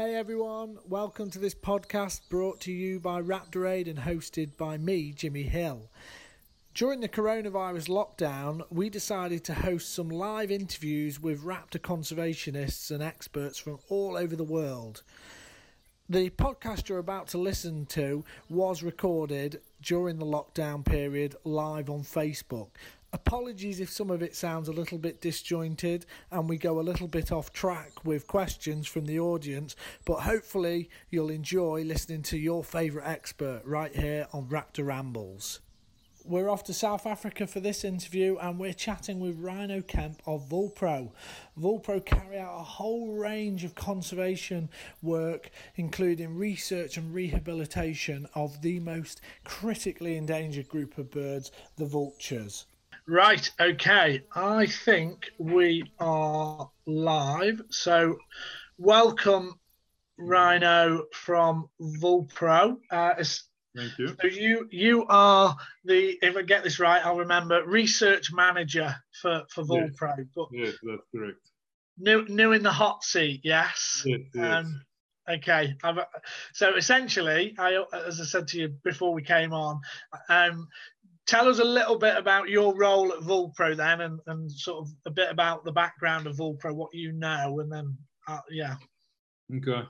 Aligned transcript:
Hey 0.00 0.14
everyone, 0.14 0.78
welcome 0.88 1.28
to 1.28 1.38
this 1.38 1.54
podcast 1.54 2.22
brought 2.30 2.58
to 2.60 2.72
you 2.72 2.98
by 3.00 3.20
Raptor 3.20 3.70
Aid 3.70 3.86
and 3.86 3.98
hosted 3.98 4.56
by 4.56 4.78
me, 4.78 5.12
Jimmy 5.12 5.42
Hill. 5.42 5.90
During 6.72 7.00
the 7.00 7.08
coronavirus 7.08 7.90
lockdown, 7.90 8.62
we 8.70 8.88
decided 8.88 9.44
to 9.44 9.52
host 9.52 9.92
some 9.92 10.08
live 10.08 10.50
interviews 10.50 11.20
with 11.20 11.44
raptor 11.44 11.78
conservationists 11.78 12.90
and 12.90 13.02
experts 13.02 13.58
from 13.58 13.78
all 13.90 14.16
over 14.16 14.34
the 14.34 14.42
world. 14.42 15.02
The 16.08 16.30
podcast 16.30 16.88
you're 16.88 16.96
about 16.96 17.28
to 17.28 17.38
listen 17.38 17.84
to 17.90 18.24
was 18.48 18.82
recorded 18.82 19.60
during 19.82 20.18
the 20.18 20.24
lockdown 20.24 20.82
period 20.82 21.36
live 21.44 21.90
on 21.90 22.04
Facebook. 22.04 22.68
Apologies 23.12 23.80
if 23.80 23.90
some 23.90 24.08
of 24.08 24.22
it 24.22 24.36
sounds 24.36 24.68
a 24.68 24.72
little 24.72 24.96
bit 24.96 25.20
disjointed 25.20 26.06
and 26.30 26.48
we 26.48 26.56
go 26.56 26.78
a 26.78 26.82
little 26.82 27.08
bit 27.08 27.32
off 27.32 27.52
track 27.52 28.04
with 28.04 28.28
questions 28.28 28.86
from 28.86 29.06
the 29.06 29.18
audience, 29.18 29.74
but 30.04 30.20
hopefully 30.20 30.88
you'll 31.10 31.30
enjoy 31.30 31.82
listening 31.82 32.22
to 32.22 32.38
your 32.38 32.62
favourite 32.62 33.08
expert 33.08 33.62
right 33.64 33.96
here 33.96 34.28
on 34.32 34.46
Raptor 34.46 34.86
Rambles. 34.86 35.58
We're 36.24 36.48
off 36.48 36.62
to 36.64 36.72
South 36.72 37.04
Africa 37.04 37.48
for 37.48 37.58
this 37.58 37.82
interview 37.82 38.36
and 38.40 38.60
we're 38.60 38.74
chatting 38.74 39.18
with 39.18 39.42
Ryno 39.42 39.84
Kemp 39.84 40.22
of 40.24 40.48
Vulpro. 40.48 41.10
Vulpro 41.58 42.04
carry 42.04 42.38
out 42.38 42.60
a 42.60 42.62
whole 42.62 43.08
range 43.14 43.64
of 43.64 43.74
conservation 43.74 44.68
work, 45.02 45.50
including 45.74 46.36
research 46.36 46.96
and 46.96 47.12
rehabilitation 47.12 48.28
of 48.36 48.62
the 48.62 48.78
most 48.78 49.20
critically 49.42 50.16
endangered 50.16 50.68
group 50.68 50.96
of 50.96 51.10
birds, 51.10 51.50
the 51.76 51.86
vultures. 51.86 52.66
Right, 53.10 53.50
okay. 53.60 54.22
I 54.36 54.66
think 54.66 55.32
we 55.36 55.82
are 55.98 56.70
live. 56.86 57.60
So, 57.68 58.18
welcome, 58.78 59.58
Ryno 60.16 61.02
from 61.12 61.68
Vulpro. 61.80 62.76
Uh, 62.88 63.14
Thank 63.76 63.98
you. 63.98 64.08
So 64.20 64.28
you 64.28 64.68
you 64.70 65.06
are 65.08 65.56
the 65.84 66.18
if 66.22 66.36
I 66.36 66.42
get 66.42 66.62
this 66.62 66.78
right, 66.78 67.04
I'll 67.04 67.16
remember 67.16 67.66
research 67.66 68.32
manager 68.32 68.94
for 69.20 69.42
for 69.52 69.64
Vulpro. 69.64 70.14
Yes. 70.16 70.26
But 70.36 70.46
yes, 70.52 70.74
that's 70.80 71.02
correct. 71.12 71.38
New 71.98 72.24
new 72.28 72.52
in 72.52 72.62
the 72.62 72.70
hot 72.70 73.02
seat, 73.02 73.40
yes. 73.42 74.04
Yes. 74.06 74.20
yes. 74.32 74.44
Um, 74.44 74.80
okay. 75.28 75.74
I've, 75.82 75.98
so 76.52 76.76
essentially, 76.76 77.56
I 77.58 77.82
as 77.92 78.20
I 78.20 78.24
said 78.24 78.46
to 78.48 78.58
you 78.58 78.68
before 78.84 79.12
we 79.12 79.22
came 79.22 79.52
on, 79.52 79.80
um, 80.28 80.68
tell 81.30 81.48
us 81.48 81.60
a 81.60 81.64
little 81.64 81.96
bit 81.96 82.16
about 82.16 82.48
your 82.48 82.76
role 82.76 83.12
at 83.12 83.20
Vulpro 83.20 83.76
then, 83.76 84.00
and, 84.00 84.18
and 84.26 84.50
sort 84.50 84.84
of 84.84 84.92
a 85.06 85.10
bit 85.10 85.30
about 85.30 85.64
the 85.64 85.70
background 85.70 86.26
of 86.26 86.36
Vulpro, 86.36 86.74
what 86.74 86.92
you 86.92 87.12
know, 87.12 87.60
and 87.60 87.72
then 87.72 87.96
uh, 88.28 88.40
yeah. 88.50 88.74
Okay. 89.56 89.82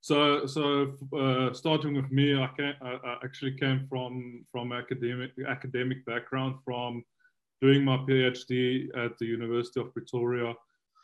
So, 0.00 0.46
so 0.46 0.94
uh, 1.16 1.52
starting 1.52 1.94
with 1.94 2.10
me, 2.10 2.34
I, 2.34 2.48
came, 2.56 2.74
I, 2.80 3.16
actually 3.22 3.56
came 3.58 3.86
from 3.90 4.44
from 4.50 4.72
academic 4.72 5.32
academic 5.46 6.04
background, 6.06 6.56
from 6.64 7.04
doing 7.60 7.84
my 7.84 7.98
PhD 7.98 8.86
at 8.96 9.18
the 9.18 9.26
University 9.26 9.80
of 9.80 9.92
Pretoria. 9.92 10.54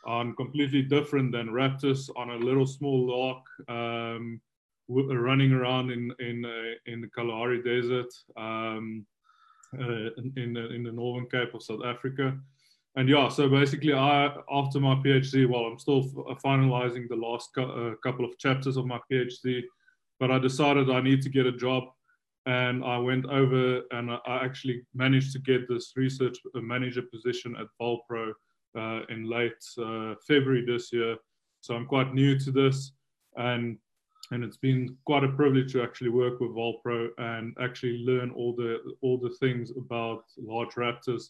I'm 0.07 0.35
completely 0.37 0.83
different 0.83 1.33
than 1.33 1.48
raptors 1.48 2.09
on 2.17 2.31
a 2.31 2.37
little 2.37 2.67
small 2.67 2.98
lark, 3.15 3.45
um, 3.69 4.41
running 4.89 5.53
around 5.53 5.91
in 5.91 6.13
in 6.19 6.45
uh, 6.47 6.91
in 6.91 7.03
the 7.03 7.09
Kalahari 7.09 7.63
Desert. 7.63 8.13
Um, 8.39 9.05
in, 9.73 10.33
in 10.37 10.53
the, 10.53 10.73
in 10.73 10.83
the 10.83 10.92
northern 10.92 11.28
Cape 11.28 11.55
of 11.55 11.62
South 11.62 11.84
Africa. 11.84 12.37
And 12.95 13.09
yeah, 13.09 13.28
so 13.28 13.48
basically, 13.48 13.95
I 13.95 14.34
after 14.51 14.79
my 14.79 14.97
PhD, 14.97 15.48
well, 15.48 15.62
I'm 15.64 15.79
still 15.79 16.11
uh, 16.29 16.34
finalizing 16.45 17.09
the 17.09 17.17
last 17.17 17.48
uh, 17.56 17.92
couple 18.03 18.25
of 18.25 18.37
chapters 18.39 18.77
of 18.77 18.84
my 18.84 19.01
PhD, 19.11 19.62
but 20.20 20.31
I 20.31 20.39
decided 20.39 20.91
I 20.91 21.01
need 21.01 21.23
to 21.23 21.31
get 21.31 21.47
a 21.47 21.53
job, 21.53 21.84
and 22.45 22.84
I 22.84 22.98
went 22.98 23.25
over 23.27 23.81
and 23.92 24.11
I 24.11 24.45
actually 24.45 24.83
managed 24.95 25.33
to 25.33 25.39
get 25.39 25.69
this 25.69 25.92
research 25.97 26.36
manager 26.55 27.02
position 27.11 27.57
at 27.57 27.67
Vulpro 27.80 28.33
uh, 28.79 29.01
in 29.08 29.24
late 29.24 29.52
uh, 29.79 30.14
February 30.29 30.64
this 30.67 30.92
year. 30.92 31.17
So 31.63 31.74
I'm 31.74 31.86
quite 31.86 32.13
new 32.13 32.39
to 32.41 32.51
this, 32.51 32.92
and 33.36 33.79
and 34.33 34.43
it's 34.43 34.57
been 34.57 34.97
quite 35.05 35.25
a 35.25 35.29
privilege 35.29 35.73
to 35.73 35.83
actually 35.83 36.09
work 36.09 36.41
with 36.41 36.53
Vulpro 36.53 37.09
and 37.19 37.55
actually 37.61 37.98
learn 37.98 38.31
all 38.31 38.55
the 38.57 38.79
all 39.03 39.19
the 39.19 39.37
things 39.41 39.70
about 39.77 40.25
large 40.39 40.75
raptors. 40.75 41.25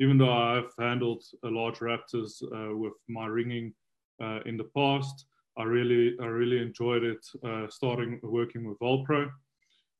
Even 0.00 0.18
though 0.18 0.32
I've 0.32 0.72
handled 0.78 1.24
large 1.42 1.78
raptors 1.78 2.42
uh, 2.42 2.76
with 2.76 2.94
my 3.08 3.26
ringing 3.26 3.72
uh, 4.20 4.40
in 4.44 4.56
the 4.56 4.70
past, 4.76 5.26
I 5.56 5.62
really 5.62 6.16
I 6.20 6.26
really 6.26 6.60
enjoyed 6.60 7.04
it 7.04 7.24
uh, 7.44 7.66
starting 7.68 8.18
working 8.22 8.68
with 8.68 8.78
Vulpro. 8.80 9.30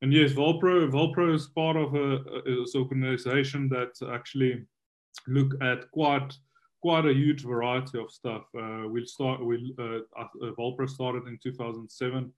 And 0.02 0.12
yes, 0.12 0.32
Volpro 0.32 0.90
Vulpro 0.90 1.32
is 1.32 1.46
part 1.46 1.76
of 1.76 1.94
a, 1.94 2.16
a, 2.52 2.66
organization 2.74 3.68
that 3.68 3.92
actually 4.12 4.64
look 5.28 5.54
at 5.62 5.88
quite 5.92 6.32
quite 6.80 7.06
a 7.06 7.14
huge 7.14 7.44
variety 7.44 7.98
of 7.98 8.10
stuff. 8.10 8.42
Uh, 8.56 8.82
we'll 8.86 9.06
start. 9.06 9.44
We 9.44 9.74
uh, 9.78 10.00
uh, 10.20 10.54
Vulpro 10.58 10.88
started 10.88 11.28
in 11.28 11.38
2007 11.40 12.32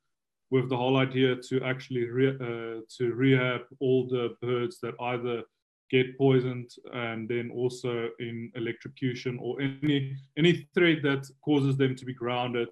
with 0.51 0.69
the 0.69 0.77
whole 0.77 0.97
idea 0.97 1.37
to 1.37 1.63
actually 1.63 2.05
re, 2.09 2.29
uh, 2.29 2.81
to 2.99 3.15
rehab 3.15 3.63
all 3.79 4.07
the 4.09 4.37
birds 4.43 4.79
that 4.81 4.95
either 5.01 5.43
get 5.91 6.17
poisoned 6.17 6.71
and 6.93 7.29
then 7.29 7.51
also 7.51 8.09
in 8.21 8.51
electrocution 8.55 9.39
or 9.41 9.61
any 9.61 10.17
any 10.39 10.69
threat 10.75 10.99
that 11.03 11.29
causes 11.45 11.77
them 11.77 11.95
to 11.97 12.05
be 12.05 12.15
grounded. 12.15 12.69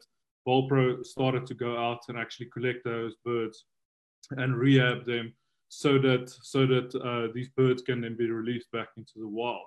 Vulpro 0.46 1.04
started 1.04 1.44
to 1.46 1.54
go 1.54 1.76
out 1.76 2.00
and 2.08 2.18
actually 2.18 2.46
collect 2.46 2.84
those 2.84 3.14
birds 3.24 3.64
and 4.30 4.56
rehab 4.56 5.04
them 5.04 5.32
so 5.68 5.98
that 5.98 6.30
so 6.42 6.66
that 6.66 6.94
uh, 6.94 7.32
these 7.34 7.48
birds 7.50 7.82
can 7.82 8.00
then 8.00 8.16
be 8.16 8.30
released 8.30 8.70
back 8.72 8.88
into 8.96 9.14
the 9.16 9.28
wild. 9.28 9.66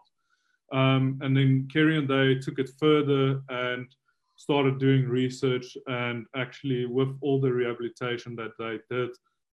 Um, 0.73 1.19
and 1.21 1.35
then 1.35 1.67
Kerry 1.71 1.97
and 1.97 2.07
they 2.07 2.35
took 2.35 2.57
it 2.57 2.71
further 2.79 3.41
and 3.49 3.93
started 4.41 4.79
doing 4.79 5.07
research 5.07 5.77
and 5.87 6.25
actually 6.35 6.87
with 6.87 7.15
all 7.21 7.39
the 7.39 7.51
rehabilitation 7.51 8.35
that 8.35 8.51
they 8.57 8.79
did, 8.89 9.11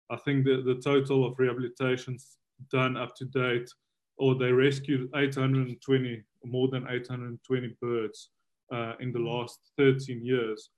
I 0.09 0.17
think 0.17 0.45
the, 0.45 0.63
the 0.65 0.81
total 0.81 1.25
of 1.27 1.37
rehabilitations 1.37 2.37
done 2.71 2.97
up 2.97 3.15
to 3.17 3.25
date, 3.25 3.69
or 4.17 4.33
they 4.33 4.51
rescued 4.51 5.09
820, 5.15 6.23
more 6.43 6.67
than 6.69 6.87
820 6.89 7.77
birds 7.79 8.29
uh, 8.73 8.93
in 8.99 9.11
the 9.11 9.19
last 9.19 9.59
13 9.77 10.25
years. 10.25 10.71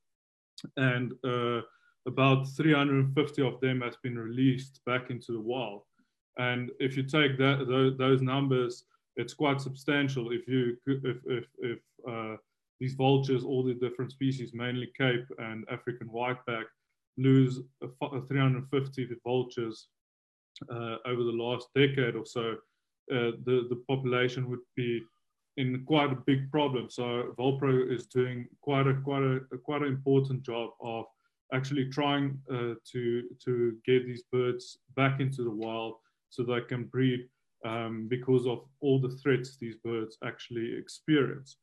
And 0.75 1.13
uh, 1.25 1.61
about 2.05 2.47
350 2.49 3.41
of 3.41 3.61
them 3.61 3.79
has 3.79 3.95
been 4.03 4.19
released 4.19 4.81
back 4.85 5.09
into 5.09 5.31
the 5.31 5.39
wild. 5.39 5.83
And 6.37 6.69
if 6.79 6.97
you 6.97 7.03
take 7.03 7.37
that 7.37 7.65
those, 7.67 7.97
those 7.97 8.21
numbers, 8.21 8.83
it's 9.15 9.33
quite 9.33 9.61
substantial. 9.61 10.31
If 10.31 10.47
you 10.47 10.77
if 10.87 11.17
if, 11.25 11.45
if 11.59 11.79
uh, 12.07 12.35
these 12.81 12.95
vultures, 12.95 13.43
all 13.43 13.63
the 13.63 13.75
different 13.75 14.11
species, 14.11 14.51
mainly 14.55 14.91
Cape 14.97 15.27
and 15.37 15.63
African 15.71 16.07
whiteback, 16.07 16.65
lose 17.15 17.59
350 18.27 19.07
vultures 19.23 19.87
uh, 20.69 20.95
over 21.05 21.23
the 21.23 21.31
last 21.31 21.67
decade 21.75 22.15
or 22.15 22.25
so, 22.25 22.53
uh, 23.13 23.37
the, 23.45 23.67
the 23.69 23.83
population 23.87 24.49
would 24.49 24.65
be 24.75 25.01
in 25.57 25.83
quite 25.85 26.11
a 26.11 26.23
big 26.25 26.49
problem. 26.49 26.89
So 26.89 27.35
Vulpro 27.37 27.93
is 27.93 28.07
doing 28.07 28.47
quite 28.61 28.87
a 28.87 28.95
quite 28.95 29.21
a, 29.21 29.41
a 29.53 29.57
quite 29.57 29.83
an 29.83 29.89
important 29.89 30.41
job 30.41 30.71
of 30.81 31.05
actually 31.53 31.89
trying 31.89 32.39
uh, 32.51 32.73
to 32.91 33.23
to 33.45 33.77
get 33.85 34.05
these 34.05 34.23
birds 34.31 34.79
back 34.95 35.19
into 35.19 35.43
the 35.43 35.51
wild 35.51 35.95
so 36.29 36.43
they 36.43 36.61
can 36.61 36.85
breed 36.85 37.27
um, 37.65 38.07
because 38.07 38.47
of 38.47 38.65
all 38.79 38.99
the 38.99 39.15
threats 39.21 39.57
these 39.57 39.75
birds 39.83 40.17
actually 40.23 40.73
experience. 40.77 41.57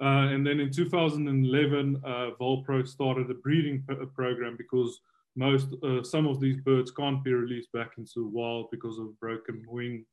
Uh, 0.00 0.30
and 0.32 0.46
then 0.46 0.60
in 0.60 0.70
2011, 0.70 2.02
uh, 2.04 2.30
Vulpro 2.40 2.86
started 2.86 3.30
a 3.30 3.34
breeding 3.34 3.84
program 4.14 4.56
because 4.56 5.00
most, 5.34 5.68
uh, 5.82 6.02
some 6.02 6.26
of 6.26 6.40
these 6.40 6.56
birds 6.58 6.90
can't 6.90 7.22
be 7.24 7.32
released 7.32 7.72
back 7.72 7.92
into 7.98 8.12
the 8.16 8.26
wild 8.26 8.70
because 8.70 8.98
of 8.98 9.18
broken 9.18 9.64
wing 9.68 10.04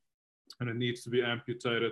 and 0.59 0.69
it 0.69 0.75
needs 0.75 1.03
to 1.03 1.09
be 1.09 1.21
amputated. 1.21 1.91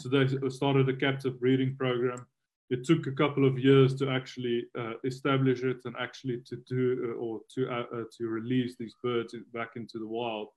So 0.00 0.08
they 0.08 0.26
started 0.50 0.88
a 0.88 0.96
captive 0.96 1.40
breeding 1.40 1.76
program. 1.76 2.26
It 2.70 2.84
took 2.84 3.06
a 3.06 3.12
couple 3.12 3.46
of 3.46 3.58
years 3.58 3.94
to 3.96 4.08
actually 4.08 4.66
uh, 4.78 4.94
establish 5.04 5.62
it 5.62 5.78
and 5.84 5.94
actually 6.00 6.42
to 6.46 6.56
do 6.68 7.14
uh, 7.14 7.20
or 7.20 7.40
to, 7.54 7.70
uh, 7.70 8.04
to 8.16 8.28
release 8.28 8.76
these 8.78 8.94
birds 9.02 9.34
back 9.52 9.72
into 9.76 9.98
the 9.98 10.06
wild. 10.06 10.48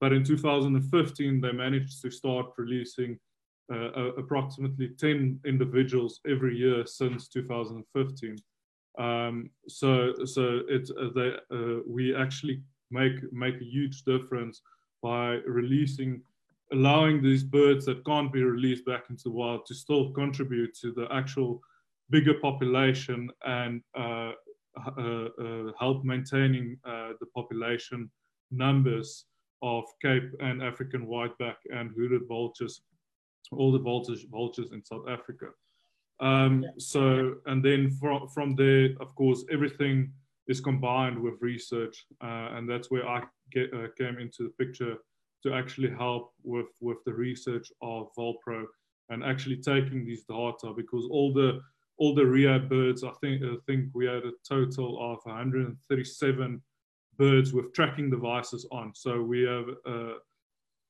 But 0.00 0.12
in 0.12 0.24
2015, 0.24 1.40
they 1.40 1.52
managed 1.52 2.00
to 2.02 2.10
start 2.10 2.46
releasing 2.56 3.18
uh, 3.70 4.12
approximately 4.18 4.88
10 4.98 5.40
individuals 5.44 6.20
every 6.28 6.56
year 6.56 6.84
since 6.86 7.28
2015. 7.28 8.36
Um, 8.98 9.50
so 9.68 10.12
so 10.24 10.60
it's 10.68 10.90
uh, 10.90 11.10
they, 11.14 11.32
uh, 11.54 11.80
we 11.86 12.14
actually 12.14 12.62
make 12.90 13.32
make 13.32 13.54
a 13.54 13.64
huge 13.64 14.02
difference 14.02 14.62
by 15.02 15.38
releasing 15.46 16.22
allowing 16.72 17.22
these 17.22 17.42
birds 17.42 17.86
that 17.86 18.04
can't 18.04 18.32
be 18.32 18.42
released 18.42 18.84
back 18.84 19.04
into 19.10 19.24
the 19.24 19.30
wild 19.30 19.66
to 19.66 19.74
still 19.74 20.10
contribute 20.12 20.74
to 20.80 20.92
the 20.92 21.06
actual 21.12 21.60
bigger 22.10 22.34
population 22.34 23.30
and 23.46 23.82
uh, 23.98 24.32
uh, 24.98 25.72
help 25.78 26.04
maintaining 26.04 26.76
the 26.84 27.26
population 27.34 28.10
numbers 28.50 29.26
of 29.62 29.84
Cape 30.00 30.30
and 30.40 30.62
African 30.62 31.06
whiteback 31.06 31.58
and 31.72 31.90
hooded 31.94 32.26
vultures, 32.26 32.82
all 33.52 33.72
the 33.72 33.78
vultures, 33.78 34.24
vultures 34.30 34.72
in 34.72 34.84
South 34.84 35.08
Africa. 35.08 35.46
Um, 36.20 36.64
so, 36.78 37.36
and 37.46 37.64
then 37.64 37.90
from, 37.90 38.28
from 38.28 38.54
there, 38.54 38.90
of 39.00 39.14
course, 39.14 39.44
everything 39.50 40.12
is 40.48 40.60
combined 40.60 41.18
with 41.18 41.34
research, 41.40 42.04
uh, 42.22 42.50
and 42.52 42.68
that's 42.68 42.90
where 42.90 43.08
I 43.08 43.22
get, 43.52 43.72
uh, 43.72 43.88
came 43.96 44.18
into 44.18 44.44
the 44.44 44.64
picture 44.64 44.96
to 45.42 45.54
actually 45.54 45.90
help 45.90 46.32
with 46.42 46.66
with 46.80 46.98
the 47.06 47.14
research 47.14 47.72
of 47.80 48.08
Vulpro 48.16 48.64
and 49.08 49.24
actually 49.24 49.56
taking 49.56 50.04
these 50.04 50.24
data 50.24 50.72
because 50.76 51.06
all 51.10 51.32
the 51.32 51.60
all 51.96 52.14
the 52.14 52.24
rehab 52.24 52.68
birds, 52.68 53.04
I 53.04 53.12
think 53.20 53.42
I 53.42 53.56
think 53.66 53.86
we 53.94 54.06
had 54.06 54.24
a 54.24 54.32
total 54.48 54.98
of 55.12 55.18
137 55.24 56.62
birds 57.18 57.52
with 57.52 57.72
tracking 57.74 58.10
devices 58.10 58.66
on. 58.72 58.92
So 58.94 59.22
we 59.22 59.42
have 59.42 59.66
a, 59.86 60.14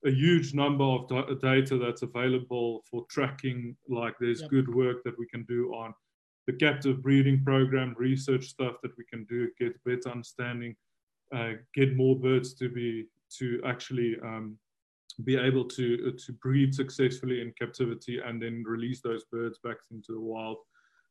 a 0.07 0.11
huge 0.11 0.55
number 0.55 0.85
of 0.85 1.09
data 1.41 1.79
that's 1.79 2.03
available 2.03 2.83
for 2.91 3.05
tracking. 3.11 3.77
Like 3.89 4.15
there's 4.19 4.41
yep. 4.41 4.51
good 4.51 4.75
work 4.75 5.05
that 5.05 5.19
we 5.19 5.27
can 5.27 5.45
do 5.45 5.73
on 5.75 5.95
the 6.47 6.55
captive 6.55 7.03
breeding 7.03 7.45
program, 7.45 7.95
research 7.99 8.47
stuff 8.47 8.77
that 8.83 8.97
we 8.97 9.05
can 9.05 9.25
do, 9.25 9.49
get 9.59 9.83
better 9.85 10.11
understanding, 10.11 10.75
uh, 11.35 11.53
get 11.75 11.97
more 11.97 12.17
birds 12.17 12.55
to 12.55 12.69
be 12.69 13.07
to 13.39 13.61
actually 13.65 14.17
um, 14.25 14.59
be 15.25 15.37
able 15.37 15.65
to 15.65 16.09
uh, 16.09 16.19
to 16.27 16.33
breed 16.35 16.75
successfully 16.75 17.41
in 17.41 17.53
captivity 17.59 18.21
and 18.25 18.43
then 18.43 18.65
release 18.67 19.01
those 19.01 19.25
birds 19.25 19.59
back 19.63 19.77
into 19.91 20.13
the 20.13 20.21
wild. 20.21 20.57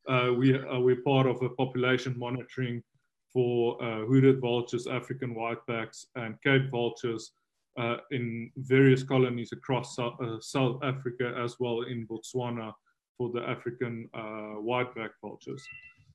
Uh, 0.07 0.33
we 0.35 0.57
uh, 0.57 0.79
we're 0.79 1.01
part 1.03 1.27
of 1.27 1.41
a 1.41 1.49
population 1.49 2.17
monitoring 2.17 2.81
for 3.31 3.81
uh, 3.83 4.05
hooded 4.05 4.41
vultures, 4.41 4.87
African 4.87 5.35
whitebacks, 5.35 6.05
and 6.15 6.41
Cape 6.41 6.71
vultures 6.71 7.31
uh, 7.77 7.97
in 8.11 8.51
various 8.57 9.03
colonies 9.03 9.51
across 9.51 9.95
South, 9.95 10.15
uh, 10.21 10.39
South, 10.39 10.79
Africa 10.83 11.33
as 11.41 11.55
well 11.59 11.81
in 11.81 12.07
Botswana 12.07 12.73
for 13.17 13.31
the 13.31 13.41
African 13.41 14.09
whiteback 14.61 15.11
vultures. 15.21 15.63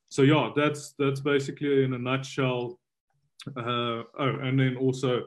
So 0.08 0.22
yeah, 0.22 0.50
that's 0.56 0.94
that's 0.98 1.20
basically 1.20 1.84
in 1.84 1.94
a 1.94 1.98
nutshell. 1.98 2.78
oh, 3.56 4.04
and 4.18 4.58
then 4.58 4.76
also 4.76 5.24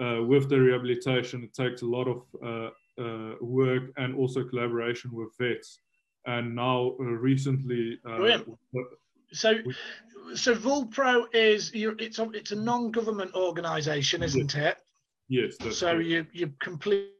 uh, 0.00 0.22
with 0.22 0.48
the 0.48 0.58
rehabilitation, 0.58 1.42
it 1.42 1.54
takes 1.54 1.82
a 1.82 1.86
lot 1.86 2.06
of 2.08 2.22
uh, 2.44 3.02
uh, 3.02 3.34
work 3.40 3.84
and 3.96 4.14
also 4.14 4.44
collaboration 4.44 5.10
with 5.12 5.28
vets. 5.38 5.80
And 6.26 6.54
now, 6.54 6.96
uh, 6.98 7.04
recently, 7.04 7.98
uh, 8.04 8.38
so 9.32 9.54
so 10.34 10.54
Vulpro 10.54 11.26
is 11.32 11.70
it's 11.74 12.18
a 12.18 12.30
it's 12.30 12.50
a 12.50 12.56
non-government 12.56 13.34
organisation, 13.34 14.22
isn't 14.22 14.56
it? 14.56 14.76
Yes. 15.28 15.56
so 15.58 15.92
correct. 15.92 16.04
you 16.04 16.26
you 16.32 16.52
complete. 16.60 17.10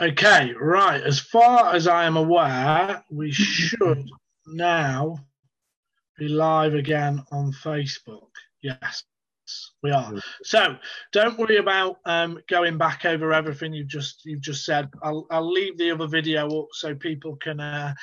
Okay, 0.00 0.52
right. 0.58 1.02
As 1.02 1.20
far 1.20 1.74
as 1.74 1.86
I 1.86 2.04
am 2.04 2.16
aware, 2.16 3.04
we 3.10 3.30
should 3.30 4.08
now 4.46 5.18
be 6.18 6.28
live 6.28 6.74
again 6.74 7.22
on 7.30 7.52
Facebook. 7.52 8.30
Yes 8.62 9.04
we 9.82 9.90
are. 9.90 10.12
So 10.44 10.76
don't 11.12 11.38
worry 11.38 11.56
about 11.56 11.98
um, 12.04 12.38
going 12.48 12.78
back 12.78 13.04
over 13.04 13.32
everything 13.32 13.72
you've 13.72 13.88
just 13.88 14.22
you've 14.24 14.40
just 14.40 14.64
said. 14.64 14.88
I'll 15.02 15.26
I'll 15.30 15.50
leave 15.50 15.78
the 15.78 15.90
other 15.90 16.06
video 16.06 16.46
up 16.60 16.68
so 16.72 16.94
people 16.94 17.36
can 17.36 17.60
uh, 17.60 17.94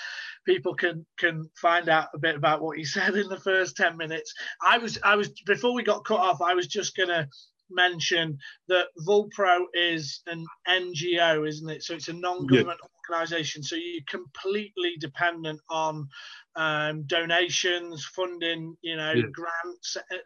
people 0.45 0.75
can 0.75 1.05
can 1.17 1.49
find 1.55 1.89
out 1.89 2.09
a 2.13 2.17
bit 2.17 2.35
about 2.35 2.61
what 2.61 2.77
you 2.77 2.85
said 2.85 3.15
in 3.15 3.27
the 3.27 3.39
first 3.39 3.77
ten 3.77 3.97
minutes. 3.97 4.33
I 4.61 4.77
was 4.77 4.97
I 5.03 5.15
was 5.15 5.29
before 5.45 5.73
we 5.73 5.83
got 5.83 6.05
cut 6.05 6.19
off. 6.19 6.41
I 6.41 6.53
was 6.53 6.67
just 6.67 6.95
gonna 6.95 7.27
mention 7.69 8.37
that 8.67 8.87
Vulpro 9.07 9.65
is 9.73 10.21
an 10.27 10.45
NGO, 10.67 11.47
isn't 11.47 11.69
it? 11.69 11.83
So 11.83 11.93
it's 11.93 12.07
a 12.07 12.13
non-government 12.13 12.79
yeah. 12.81 13.15
organisation. 13.15 13.63
So 13.63 13.75
you're 13.75 14.03
completely 14.07 14.93
dependent 14.99 15.59
on 15.69 16.07
um, 16.55 17.03
donations, 17.03 18.05
funding, 18.05 18.75
you 18.81 18.97
know, 18.97 19.13
yeah. 19.13 19.23
grants, 19.31 19.97
uh, 19.97 20.15
uh, 20.15 20.17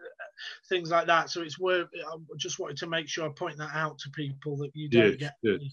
things 0.69 0.91
like 0.91 1.07
that. 1.07 1.29
So 1.29 1.41
it's 1.41 1.59
worth. 1.59 1.87
I 1.93 2.17
just 2.37 2.59
wanted 2.59 2.77
to 2.77 2.87
make 2.87 3.07
sure 3.07 3.27
I 3.27 3.31
point 3.33 3.57
that 3.57 3.71
out 3.73 3.99
to 3.99 4.09
people 4.11 4.57
that 4.57 4.71
you 4.73 4.89
don't 4.89 5.19
get 5.19 5.33
any, 5.45 5.71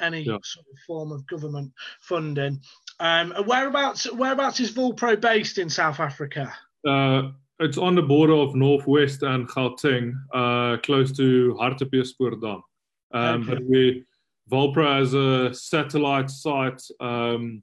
any 0.00 0.24
sort 0.24 0.66
of 0.66 0.78
form 0.86 1.12
of 1.12 1.26
government 1.26 1.72
funding. 2.00 2.60
Um, 3.00 3.32
whereabouts 3.46 4.12
whereabouts 4.12 4.60
is 4.60 4.72
Vulpro 4.72 5.20
based 5.20 5.58
in 5.58 5.70
South 5.70 6.00
Africa? 6.00 6.52
Uh, 6.86 7.30
it's 7.62 7.78
on 7.78 7.94
the 7.94 8.02
border 8.02 8.34
of 8.34 8.54
Northwest 8.54 9.22
and 9.22 9.48
Gauteng, 9.48 10.14
uh, 10.34 10.78
close 10.82 11.12
to 11.16 11.56
Hartbeespoort 11.60 12.42
Um, 13.12 13.42
okay. 13.42 13.54
But 13.54 13.64
we, 13.64 14.04
Vulpro 14.50 14.98
has 14.98 15.14
a 15.14 15.54
satellite 15.54 16.30
site 16.30 16.82
um, 17.00 17.62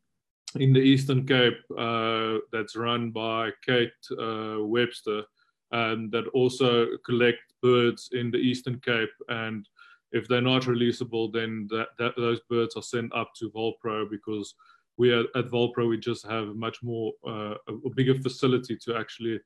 in 0.55 0.73
the 0.73 0.79
Eastern 0.79 1.25
Cape 1.27 1.59
uh, 1.77 2.37
that's 2.51 2.75
run 2.75 3.11
by 3.11 3.51
Kate 3.65 3.91
uh, 4.11 4.57
Webster, 4.59 5.23
and 5.71 6.11
that 6.11 6.27
also 6.29 6.97
collect 7.05 7.39
birds 7.61 8.09
in 8.13 8.31
the 8.31 8.37
Eastern 8.37 8.79
Cape. 8.79 9.09
And 9.27 9.67
if 10.11 10.27
they're 10.27 10.41
not 10.41 10.63
releasable, 10.63 11.31
then 11.31 11.67
that, 11.69 11.89
that 11.99 12.13
those 12.17 12.39
birds 12.49 12.75
are 12.75 12.81
sent 12.81 13.13
up 13.13 13.33
to 13.35 13.51
Vulpro 13.51 14.09
because 14.09 14.55
we 14.97 15.13
at, 15.13 15.25
at 15.35 15.49
Vulpro 15.49 15.87
we 15.87 15.97
just 15.97 16.25
have 16.27 16.49
a 16.49 16.53
much 16.53 16.83
more 16.83 17.13
uh, 17.27 17.55
a 17.67 17.89
bigger 17.95 18.15
facility 18.15 18.77
to 18.85 18.95
actually 18.95 19.39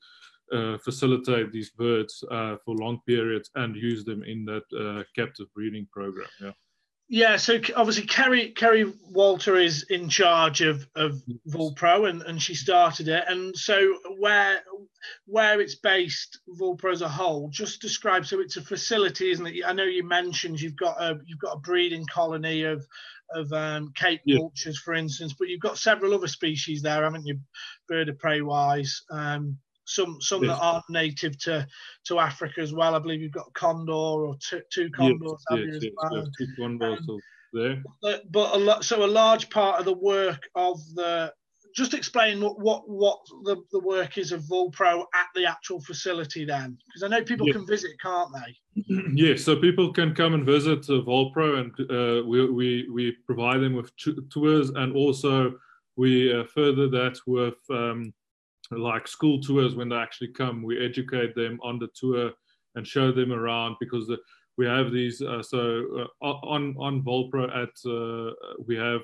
facilitate 0.83 1.51
these 1.51 1.71
birds 1.71 2.23
uh, 2.31 2.55
for 2.63 2.75
long 2.75 2.99
periods 3.07 3.49
and 3.55 3.75
use 3.75 4.03
them 4.05 4.23
in 4.23 4.45
that 4.45 4.63
uh, 4.77 5.03
captive 5.15 5.47
breeding 5.55 5.87
program. 5.91 6.27
Yeah. 6.41 6.51
Yeah, 7.09 7.37
so 7.37 7.59
obviously 7.75 8.07
Kerry 8.07 8.51
Kerry 8.51 8.85
Wolter 9.13 9.63
is 9.63 9.83
in 9.89 10.09
charge 10.09 10.61
of 10.61 10.87
of 10.95 11.21
Vulpro 11.49 12.09
and, 12.09 12.21
and 12.23 12.41
she 12.41 12.55
started 12.55 13.07
it. 13.07 13.25
And 13.27 13.55
so 13.55 13.97
where 14.17 14.63
where 15.25 15.61
it's 15.61 15.75
based, 15.75 16.39
Vulpro 16.59 16.91
as 16.91 17.01
a 17.01 17.09
whole, 17.09 17.49
just 17.49 17.81
describe. 17.81 18.25
So 18.25 18.39
it's 18.39 18.57
a 18.57 18.61
facility, 18.61 19.31
isn't 19.31 19.45
it? 19.45 19.63
I 19.65 19.73
know 19.73 19.83
you 19.83 20.03
mentioned 20.03 20.61
you've 20.61 20.77
got 20.77 20.99
a 20.99 21.19
you've 21.25 21.39
got 21.39 21.57
a 21.57 21.59
breeding 21.59 22.05
colony 22.05 22.63
of 22.63 22.85
of 23.35 23.51
um, 23.51 23.91
Cape 23.95 24.21
yeah. 24.25 24.37
vultures, 24.37 24.79
for 24.79 24.93
instance, 24.93 25.35
but 25.37 25.49
you've 25.49 25.59
got 25.59 25.77
several 25.77 26.13
other 26.13 26.27
species 26.27 26.81
there, 26.81 27.03
haven't 27.03 27.25
you? 27.25 27.39
Bird 27.87 28.09
of 28.09 28.17
prey 28.17 28.41
wise. 28.41 29.03
Um, 29.11 29.57
some 29.85 30.17
some 30.21 30.43
yes. 30.43 30.55
that 30.57 30.63
aren't 30.63 30.89
native 30.89 31.37
to 31.39 31.67
to 32.05 32.19
Africa 32.19 32.61
as 32.61 32.73
well. 32.73 32.95
I 32.95 32.99
believe 32.99 33.21
you've 33.21 33.31
got 33.31 33.53
condor 33.53 33.91
or 33.91 34.35
two, 34.39 34.61
two 34.71 34.89
condors. 34.91 35.43
Yes, 35.51 35.59
yes, 35.65 35.83
yes, 35.83 35.91
well. 35.97 36.27
two 36.37 36.47
condors 36.57 36.99
um, 37.09 37.19
there. 37.53 37.83
But, 38.01 38.31
but 38.31 38.55
a 38.55 38.57
lot, 38.57 38.83
so 38.83 39.03
a 39.03 39.07
large 39.07 39.49
part 39.49 39.79
of 39.79 39.85
the 39.85 39.93
work 39.93 40.49
of 40.55 40.79
the 40.95 41.33
just 41.75 41.93
explain 41.93 42.39
what 42.39 42.59
what, 42.59 42.87
what 42.87 43.19
the, 43.43 43.57
the 43.71 43.79
work 43.79 44.17
is 44.17 44.31
of 44.31 44.41
Vulpro 44.43 45.05
at 45.13 45.27
the 45.35 45.45
actual 45.45 45.81
facility 45.81 46.45
then, 46.45 46.77
because 46.87 47.03
I 47.03 47.07
know 47.07 47.23
people 47.23 47.47
yes. 47.47 47.55
can 47.55 47.65
visit, 47.65 47.91
can't 48.01 48.29
they? 48.33 48.83
yes, 49.15 49.43
so 49.43 49.55
people 49.55 49.91
can 49.91 50.13
come 50.13 50.33
and 50.33 50.45
visit 50.45 50.79
uh, 50.89 51.01
Vulpro, 51.01 51.59
and 51.59 51.71
uh, 51.89 52.25
we, 52.27 52.49
we 52.49 52.89
we 52.89 53.11
provide 53.25 53.61
them 53.61 53.73
with 53.73 53.91
tours, 54.29 54.69
and 54.69 54.95
also 54.95 55.53
we 55.95 56.33
uh, 56.33 56.43
further 56.45 56.87
that 56.89 57.17
with 57.25 57.55
um, 57.69 58.13
like 58.77 59.07
school 59.07 59.41
tours 59.41 59.75
when 59.75 59.89
they 59.89 59.95
actually 59.95 60.29
come. 60.29 60.63
We 60.63 60.83
educate 60.83 61.35
them 61.35 61.59
on 61.63 61.79
the 61.79 61.89
tour 61.95 62.31
and 62.75 62.87
show 62.87 63.11
them 63.11 63.31
around 63.31 63.77
because 63.79 64.07
the, 64.07 64.17
we 64.57 64.65
have 64.65 64.91
these. 64.91 65.21
Uh, 65.21 65.41
so 65.41 66.07
uh, 66.21 66.25
on 66.25 66.75
on 66.77 67.01
Vulpro 67.03 67.45
at 67.49 67.75
uh, 67.89 68.33
we 68.65 68.75
have 68.75 69.01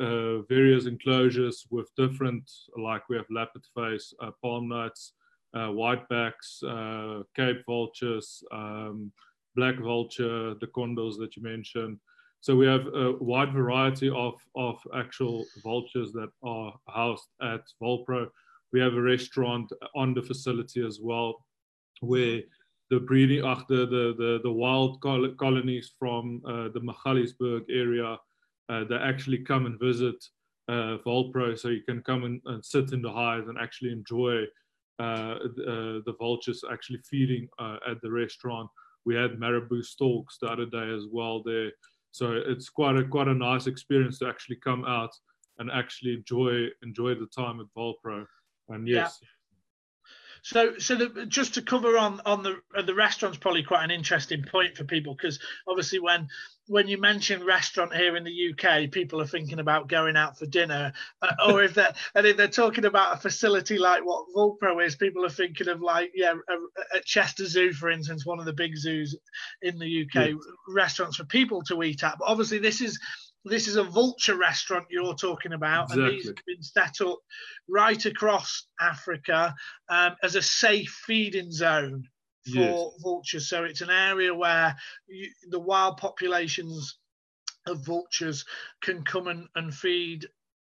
uh, 0.00 0.42
various 0.42 0.86
enclosures 0.86 1.66
with 1.70 1.88
different 1.96 2.50
like 2.76 3.08
we 3.08 3.16
have 3.16 3.26
lappet 3.30 3.66
face, 3.74 4.12
uh, 4.22 4.30
palm 4.42 4.68
nuts, 4.68 5.12
whitebacks, 5.54 6.62
Cape 7.36 7.62
vultures, 7.66 8.42
um, 8.52 9.12
black 9.54 9.78
vulture, 9.78 10.54
the 10.54 10.66
condors 10.74 11.16
that 11.18 11.36
you 11.36 11.42
mentioned. 11.42 11.98
So 12.40 12.56
we 12.56 12.66
have 12.66 12.88
a 12.88 13.12
wide 13.20 13.52
variety 13.52 14.10
of, 14.10 14.34
of 14.56 14.76
actual 14.96 15.44
vultures 15.62 16.10
that 16.12 16.30
are 16.42 16.74
housed 16.88 17.28
at 17.40 17.60
Vulpro 17.80 18.28
we 18.72 18.80
have 18.80 18.94
a 18.94 19.02
restaurant 19.02 19.72
on 19.94 20.14
the 20.14 20.22
facility 20.22 20.84
as 20.84 20.98
well, 21.00 21.44
where 22.00 22.40
the 22.90 23.00
breeding, 23.00 23.44
uh, 23.44 23.62
the, 23.68 23.86
the, 23.86 24.14
the, 24.18 24.40
the 24.42 24.52
wild 24.52 25.00
col- 25.00 25.34
colonies 25.38 25.92
from 25.98 26.42
uh, 26.46 26.68
the 26.74 26.80
Magaliesberg 26.80 27.64
area, 27.70 28.18
uh, 28.68 28.84
they 28.84 28.96
actually 28.96 29.38
come 29.38 29.66
and 29.66 29.78
visit 29.80 30.16
uh, 30.68 30.98
Vulpro, 31.04 31.58
so 31.58 31.68
you 31.68 31.82
can 31.82 32.02
come 32.02 32.24
and, 32.24 32.40
and, 32.46 32.64
sit 32.64 32.92
in 32.92 33.02
the 33.02 33.10
hive 33.10 33.48
and 33.48 33.58
actually 33.58 33.92
enjoy 33.92 34.44
uh, 34.98 35.34
the, 35.56 35.64
uh, 35.66 36.02
the, 36.06 36.14
vultures 36.18 36.62
actually 36.70 37.00
feeding 37.08 37.48
uh, 37.58 37.78
at 37.90 38.00
the 38.02 38.10
restaurant. 38.10 38.70
We 39.04 39.16
had 39.16 39.40
marabou 39.40 39.82
storks 39.82 40.38
the 40.38 40.46
other 40.46 40.66
day 40.66 40.94
as 40.94 41.04
well 41.10 41.42
there, 41.42 41.72
so 42.12 42.32
it's 42.32 42.68
quite 42.68 42.96
a 42.96 43.04
quite 43.04 43.26
a 43.26 43.34
nice 43.34 43.66
experience 43.66 44.18
to 44.20 44.28
actually 44.28 44.56
come 44.56 44.84
out 44.84 45.10
and 45.58 45.70
actually 45.72 46.14
enjoy 46.14 46.68
enjoy 46.82 47.14
the 47.14 47.28
time 47.36 47.58
at 47.58 47.66
Vulpro. 47.76 48.24
And 48.68 48.86
yes. 48.86 49.18
So, 50.44 50.76
so 50.78 50.96
the, 50.96 51.26
just 51.26 51.54
to 51.54 51.62
cover 51.62 51.96
on 51.96 52.20
on 52.26 52.42
the 52.42 52.60
uh, 52.76 52.82
the 52.82 52.94
restaurant's 52.94 53.38
probably 53.38 53.62
quite 53.62 53.84
an 53.84 53.92
interesting 53.92 54.42
point 54.42 54.76
for 54.76 54.82
people 54.82 55.14
because 55.14 55.38
obviously 55.68 56.00
when 56.00 56.28
when 56.66 56.88
you 56.88 57.00
mention 57.00 57.44
restaurant 57.44 57.94
here 57.94 58.16
in 58.16 58.24
the 58.24 58.52
UK, 58.52 58.90
people 58.90 59.20
are 59.20 59.26
thinking 59.26 59.60
about 59.60 59.88
going 59.88 60.16
out 60.16 60.36
for 60.36 60.46
dinner, 60.46 60.92
uh, 61.22 61.32
or 61.46 61.62
if 61.62 61.74
they're 61.74 61.94
and 62.16 62.26
if 62.26 62.36
they're 62.36 62.48
talking 62.48 62.84
about 62.84 63.16
a 63.16 63.20
facility 63.20 63.78
like 63.78 64.04
what 64.04 64.26
Vulpro 64.34 64.84
is, 64.84 64.96
people 64.96 65.24
are 65.24 65.30
thinking 65.30 65.68
of 65.68 65.80
like 65.80 66.10
yeah, 66.12 66.34
at 66.92 67.04
Chester 67.04 67.46
Zoo, 67.46 67.72
for 67.72 67.88
instance, 67.88 68.26
one 68.26 68.40
of 68.40 68.44
the 68.44 68.52
big 68.52 68.76
zoos 68.76 69.16
in 69.62 69.78
the 69.78 70.02
UK, 70.02 70.30
yes. 70.30 70.36
restaurants 70.68 71.18
for 71.18 71.24
people 71.24 71.62
to 71.62 71.84
eat 71.84 72.02
at. 72.02 72.18
But 72.18 72.26
obviously, 72.26 72.58
this 72.58 72.80
is 72.80 72.98
this 73.44 73.68
is 73.68 73.76
a 73.76 73.84
vulture 73.84 74.36
restaurant 74.36 74.86
you're 74.90 75.14
talking 75.14 75.52
about, 75.52 75.84
exactly. 75.84 76.04
and 76.04 76.12
these 76.12 76.26
have 76.26 76.36
been 76.46 76.62
set 76.62 77.00
up 77.00 77.18
right 77.68 78.04
across 78.06 78.66
Africa 78.80 79.54
um, 79.88 80.14
as 80.22 80.36
a 80.36 80.42
safe 80.42 81.02
feeding 81.06 81.50
zone 81.50 82.04
for 82.52 82.58
yes. 82.58 83.02
vultures. 83.02 83.48
So 83.48 83.64
it's 83.64 83.80
an 83.80 83.90
area 83.90 84.34
where 84.34 84.76
you, 85.08 85.30
the 85.48 85.60
wild 85.60 85.96
populations 85.96 86.98
of 87.66 87.84
vultures 87.84 88.44
can 88.82 89.04
come 89.04 89.28
and, 89.28 89.48
and 89.54 89.72
feed 89.72 90.26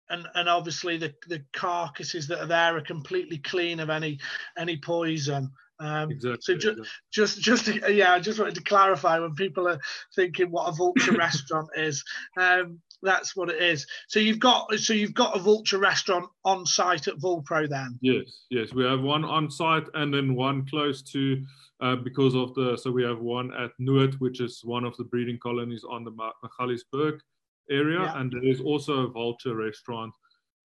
and 0.10 0.28
and 0.36 0.48
obviously 0.48 0.98
the 0.98 1.14
the 1.28 1.44
carcasses 1.54 2.28
that 2.28 2.40
are 2.40 2.48
there 2.48 2.78
are 2.78 2.82
completely 2.82 3.38
clean 3.40 3.80
of 3.80 3.90
any 3.90 4.20
any 4.58 4.78
poison 4.78 5.52
um, 5.80 6.12
exactly, 6.12 6.40
so 6.42 6.56
ju- 6.56 6.70
exactly. 6.70 6.90
just 7.12 7.42
just 7.42 7.66
to, 7.66 7.94
yeah, 7.94 8.14
I 8.14 8.20
just 8.20 8.40
wanted 8.40 8.56
to 8.56 8.64
clarify 8.64 9.20
when 9.20 9.36
people 9.36 9.68
are 9.68 9.80
thinking 10.16 10.52
what 10.52 10.70
a 10.70 10.72
vulture 10.72 11.12
restaurant 11.18 11.70
is. 11.76 12.04
Um, 12.38 12.80
that's 13.02 13.36
what 13.36 13.50
it 13.50 13.62
is. 13.62 13.86
So 14.08 14.20
you've 14.20 14.40
got 14.40 14.74
so 14.80 14.94
you've 14.94 15.14
got 15.14 15.36
a 15.36 15.40
vulture 15.40 15.78
restaurant 15.78 16.26
on 16.44 16.66
site 16.66 17.08
at 17.08 17.18
Vulpro 17.18 17.70
then. 17.70 17.98
Yes, 18.02 18.46
yes, 18.50 18.74
we 18.74 18.84
have 18.84 19.02
one 19.02 19.26
on 19.26 19.50
site 19.50 19.88
and 19.94 20.14
then 20.14 20.36
one 20.36 20.66
close 20.66 21.02
to 21.12 21.44
uh, 21.82 21.96
because 21.98 22.36
of 22.36 22.54
the 22.56 22.78
so 22.78 22.92
we 22.92 23.04
have 23.04 23.20
one 23.20 23.54
at 23.54 23.72
Noord, 23.80 24.16
which 24.16 24.42
is 24.42 24.62
one 24.64 24.86
of 24.86 24.96
the 24.98 25.04
breeding 25.04 25.40
colonies 25.42 25.84
on 25.90 26.04
the 26.04 26.12
Magaliesberg 26.12 27.20
area, 27.70 28.00
yeah. 28.00 28.20
and 28.20 28.32
there 28.32 28.46
is 28.46 28.62
also 28.62 29.06
a 29.06 29.08
vulture 29.08 29.56
restaurant 29.56 30.14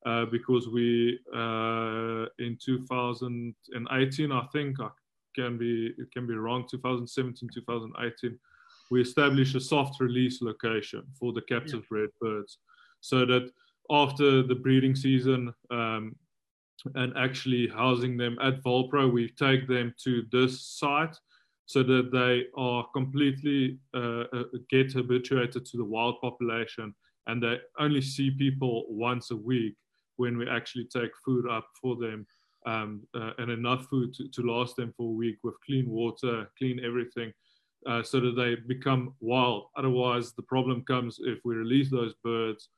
uh, 0.06 0.24
because 0.26 0.68
we 0.68 1.18
uh, 1.34 2.26
in 2.38 2.56
2018 2.64 4.32
I 4.32 4.46
think 4.52 4.80
I 4.80 4.88
can 5.34 5.58
be 5.58 5.92
it 5.98 6.10
can 6.12 6.26
be 6.26 6.34
wrong 6.34 6.66
2017 6.70 7.48
2018 7.52 8.38
we 8.90 9.00
established 9.00 9.54
a 9.54 9.60
soft 9.60 10.00
release 10.00 10.42
location 10.42 11.02
for 11.18 11.32
the 11.32 11.42
captive 11.42 11.82
yeah. 11.82 11.88
bred 11.90 12.08
birds 12.20 12.58
so 13.00 13.24
that 13.24 13.50
after 13.90 14.42
the 14.42 14.54
breeding 14.54 14.94
season 14.94 15.52
um, 15.70 16.14
and 16.94 17.12
actually 17.16 17.68
housing 17.68 18.16
them 18.16 18.38
at 18.40 18.62
Vulpro, 18.62 19.12
we 19.12 19.28
take 19.30 19.68
them 19.68 19.94
to 20.04 20.24
this 20.32 20.62
site 20.62 21.16
so 21.66 21.82
that 21.82 22.10
they 22.10 22.46
are 22.56 22.86
completely 22.92 23.78
uh, 23.94 24.24
uh, 24.32 24.44
get 24.70 24.92
habituated 24.92 25.64
to 25.66 25.76
the 25.76 25.84
wild 25.84 26.20
population 26.20 26.94
and 27.26 27.42
they 27.42 27.58
only 27.78 28.00
see 28.00 28.30
people 28.30 28.86
once 28.88 29.30
a 29.30 29.36
week 29.36 29.76
when 30.16 30.36
we 30.36 30.48
actually 30.48 30.84
take 30.84 31.10
food 31.24 31.48
up 31.48 31.66
for 31.80 31.96
them 31.96 32.26
um, 32.66 33.02
uh, 33.14 33.32
and 33.38 33.50
enough 33.50 33.86
food 33.86 34.14
to, 34.14 34.28
to, 34.28 34.42
last 34.42 34.76
them 34.76 34.92
for 34.96 35.08
a 35.08 35.16
week 35.16 35.38
with 35.42 35.54
clean 35.64 35.88
water, 35.88 36.50
clean 36.58 36.80
everything, 36.84 37.32
uh, 37.86 38.02
so 38.02 38.20
that 38.20 38.36
they 38.36 38.54
become 38.54 39.14
wild. 39.20 39.66
Otherwise, 39.76 40.32
the 40.32 40.42
problem 40.42 40.84
comes 40.84 41.18
if 41.22 41.38
we 41.44 41.54
release 41.54 41.90
those 41.90 42.14
birds, 42.22 42.68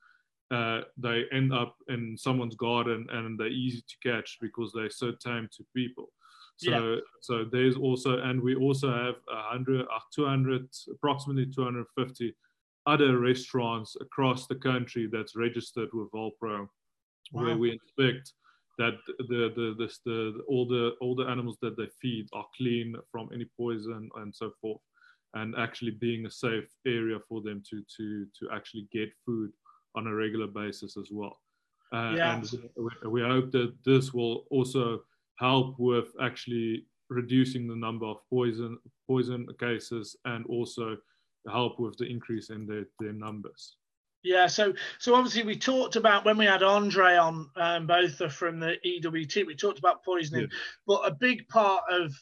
uh, 0.52 0.82
they 0.98 1.24
end 1.32 1.52
up 1.52 1.76
in 1.88 2.16
someone's 2.16 2.54
garden 2.54 3.06
and 3.10 3.38
they're 3.38 3.48
easy 3.48 3.82
to 3.88 4.08
catch 4.08 4.38
because 4.40 4.70
they're 4.72 4.90
so 4.90 5.12
tame 5.12 5.48
to 5.56 5.64
people. 5.74 6.10
So, 6.56 6.70
yeah. 6.70 6.96
so 7.22 7.44
there's 7.50 7.76
also, 7.76 8.18
and 8.18 8.40
we 8.40 8.54
also 8.54 8.92
have 8.92 9.14
100, 9.26 9.80
uh, 9.80 9.98
200, 10.14 10.68
approximately 10.92 11.46
250 11.46 12.34
other 12.86 13.18
restaurants 13.18 13.96
across 14.00 14.46
the 14.46 14.56
country 14.56 15.08
that's 15.10 15.34
registered 15.34 15.88
with 15.92 16.10
Vulpro, 16.12 16.68
wow. 17.32 17.44
where 17.44 17.56
we 17.56 17.72
inspect 17.72 18.34
that 18.78 18.94
the, 19.06 19.52
the, 19.54 19.74
the, 19.78 19.92
the, 20.04 20.42
all 20.48 20.66
the 20.66 20.92
all 21.00 21.14
the 21.14 21.26
animals 21.26 21.58
that 21.60 21.76
they 21.76 21.88
feed 22.00 22.26
are 22.32 22.46
clean 22.56 22.94
from 23.10 23.28
any 23.32 23.46
poison 23.56 24.08
and 24.16 24.34
so 24.34 24.50
forth 24.60 24.80
and 25.34 25.54
actually 25.56 25.92
being 25.92 26.26
a 26.26 26.30
safe 26.30 26.68
area 26.86 27.18
for 27.28 27.40
them 27.42 27.62
to 27.68 27.82
to 27.96 28.26
to 28.38 28.50
actually 28.52 28.88
get 28.92 29.10
food 29.24 29.50
on 29.94 30.06
a 30.06 30.14
regular 30.14 30.46
basis 30.46 30.96
as 30.96 31.08
well 31.10 31.38
uh, 31.92 32.14
yeah. 32.16 32.36
and 32.36 32.50
we, 32.76 33.10
we 33.10 33.20
hope 33.20 33.50
that 33.50 33.72
this 33.84 34.14
will 34.14 34.44
also 34.50 35.00
help 35.38 35.78
with 35.78 36.08
actually 36.20 36.86
reducing 37.10 37.68
the 37.68 37.76
number 37.76 38.06
of 38.06 38.16
poison 38.30 38.78
poison 39.06 39.46
cases 39.60 40.16
and 40.24 40.46
also 40.46 40.96
help 41.50 41.78
with 41.80 41.96
the 41.98 42.06
increase 42.06 42.50
in 42.50 42.66
their, 42.66 42.84
their 43.00 43.12
numbers 43.12 43.76
yeah, 44.22 44.46
so 44.46 44.72
so 44.98 45.14
obviously 45.14 45.42
we 45.42 45.56
talked 45.56 45.96
about 45.96 46.24
when 46.24 46.38
we 46.38 46.46
had 46.46 46.62
Andre 46.62 47.16
on, 47.16 47.48
um, 47.56 47.86
both 47.86 48.20
are 48.20 48.30
from 48.30 48.60
the 48.60 48.76
EWT. 48.84 49.46
We 49.46 49.56
talked 49.56 49.78
about 49.78 50.04
poisoning, 50.04 50.42
yeah. 50.42 50.56
but 50.86 51.00
a 51.06 51.14
big 51.14 51.48
part 51.48 51.82
of 51.90 52.12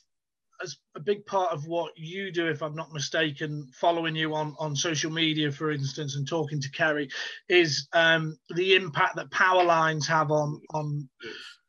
as 0.63 0.77
a 0.95 1.01
big 1.01 1.25
part 1.27 1.53
of 1.53 1.67
what 1.67 1.93
you 1.97 2.31
do, 2.33 2.47
if 2.49 2.63
I'm 2.63 2.75
not 2.75 2.93
mistaken, 2.93 3.71
following 3.75 4.17
you 4.17 4.35
on 4.35 4.55
on 4.59 4.77
social 4.77 5.11
media, 5.11 5.51
for 5.51 5.71
instance, 5.71 6.17
and 6.17 6.27
talking 6.27 6.61
to 6.61 6.71
Kerry, 6.71 7.09
is 7.49 7.89
um, 7.93 8.37
the 8.55 8.75
impact 8.75 9.17
that 9.17 9.31
power 9.31 9.65
lines 9.65 10.07
have 10.07 10.31
on 10.31 10.61
on 10.73 11.09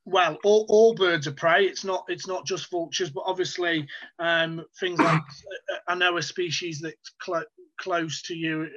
well 0.05 0.37
all, 0.43 0.65
all 0.67 0.95
birds 0.95 1.27
of 1.27 1.35
prey 1.35 1.65
it's 1.65 1.83
not 1.83 2.03
it's 2.07 2.25
not 2.25 2.43
just 2.43 2.71
vultures 2.71 3.11
but 3.11 3.23
obviously 3.27 3.87
um, 4.17 4.65
things 4.79 4.97
like 4.97 5.21
i 5.87 5.93
know 5.93 6.17
a 6.17 6.21
species 6.23 6.79
that's 6.81 7.11
cl- 7.23 7.45
close 7.79 8.23
to 8.23 8.33
you 8.35 8.67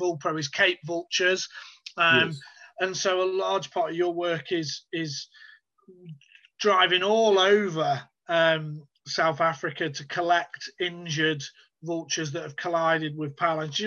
Vulpro 0.00 0.38
is 0.38 0.48
Cape 0.48 0.78
vultures, 0.84 1.48
um, 1.96 2.28
yes. 2.28 2.40
and 2.80 2.96
so 2.96 3.22
a 3.22 3.30
large 3.30 3.70
part 3.70 3.90
of 3.90 3.96
your 3.96 4.12
work 4.12 4.52
is 4.52 4.84
is 4.92 5.28
driving 6.58 7.02
all 7.02 7.38
over 7.38 8.00
um, 8.28 8.82
South 9.06 9.40
Africa 9.40 9.88
to 9.88 10.06
collect 10.06 10.70
injured 10.80 11.42
vultures 11.82 12.32
that 12.32 12.42
have 12.42 12.56
collided 12.56 13.16
with 13.16 13.36
power 13.36 13.58
lines. 13.58 13.80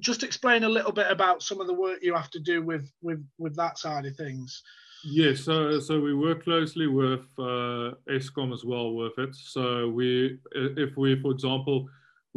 Just 0.00 0.22
explain 0.22 0.64
a 0.64 0.68
little 0.68 0.92
bit 0.92 1.10
about 1.10 1.42
some 1.42 1.60
of 1.60 1.66
the 1.66 1.74
work 1.74 1.98
you 2.02 2.14
have 2.14 2.30
to 2.30 2.40
do 2.40 2.62
with 2.62 2.90
with 3.02 3.24
with 3.38 3.56
that 3.56 3.78
side 3.78 4.06
of 4.06 4.16
things. 4.16 4.62
Yes, 5.04 5.40
so 5.40 5.78
so 5.80 6.00
we 6.00 6.14
work 6.14 6.44
closely 6.44 6.86
with 6.86 7.26
uh, 7.38 7.94
Eskom 8.10 8.52
as 8.52 8.64
well 8.64 8.92
with 8.92 9.16
it. 9.18 9.34
So 9.34 9.88
we, 9.88 10.38
if 10.52 10.96
we, 10.96 11.20
for 11.20 11.30
example, 11.30 11.88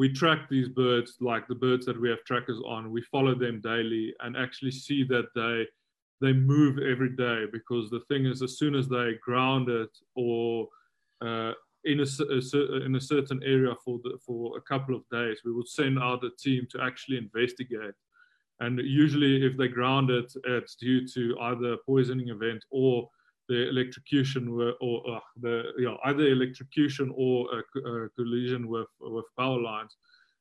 we 0.01 0.11
track 0.11 0.49
these 0.49 0.67
birds 0.67 1.17
like 1.21 1.47
the 1.47 1.53
birds 1.53 1.85
that 1.85 2.01
we 2.01 2.09
have 2.09 2.23
trackers 2.23 2.59
on 2.65 2.91
we 2.91 3.03
follow 3.03 3.35
them 3.35 3.61
daily 3.61 4.11
and 4.21 4.35
actually 4.35 4.71
see 4.71 5.03
that 5.03 5.27
they 5.35 5.63
they 6.21 6.33
move 6.33 6.79
every 6.79 7.15
day 7.27 7.45
because 7.53 7.91
the 7.91 8.03
thing 8.09 8.25
is 8.25 8.41
as 8.41 8.57
soon 8.57 8.73
as 8.73 8.87
they 8.87 9.13
ground 9.23 9.69
it 9.69 9.93
or 10.15 10.67
uh, 11.21 11.51
in 11.83 11.99
a, 11.99 12.07
in 12.85 12.95
a 12.95 13.07
certain 13.13 13.39
area 13.43 13.73
for 13.85 13.99
the, 14.03 14.17
for 14.25 14.57
a 14.57 14.61
couple 14.61 14.95
of 14.95 15.03
days 15.11 15.37
we 15.45 15.51
will 15.51 15.69
send 15.79 15.99
out 15.99 16.23
a 16.23 16.31
team 16.45 16.67
to 16.71 16.81
actually 16.81 17.17
investigate. 17.17 17.97
And 18.59 18.79
usually 18.79 19.45
if 19.45 19.55
they 19.55 19.67
ground 19.67 20.09
it 20.09 20.33
it's 20.45 20.73
due 20.73 21.07
to 21.09 21.37
either 21.41 21.73
a 21.73 21.83
poisoning 21.85 22.29
event 22.29 22.65
or 22.71 23.07
the 23.49 23.69
electrocution 23.69 24.47
or, 24.47 24.73
or 24.81 25.17
uh, 25.17 25.19
the 25.41 25.97
either 26.05 26.27
electrocution 26.27 27.11
or 27.15 27.47
a, 27.53 27.79
a, 27.79 28.09
collision 28.09 28.67
with 28.67 28.87
with 28.99 29.25
power 29.37 29.59
lines, 29.59 29.97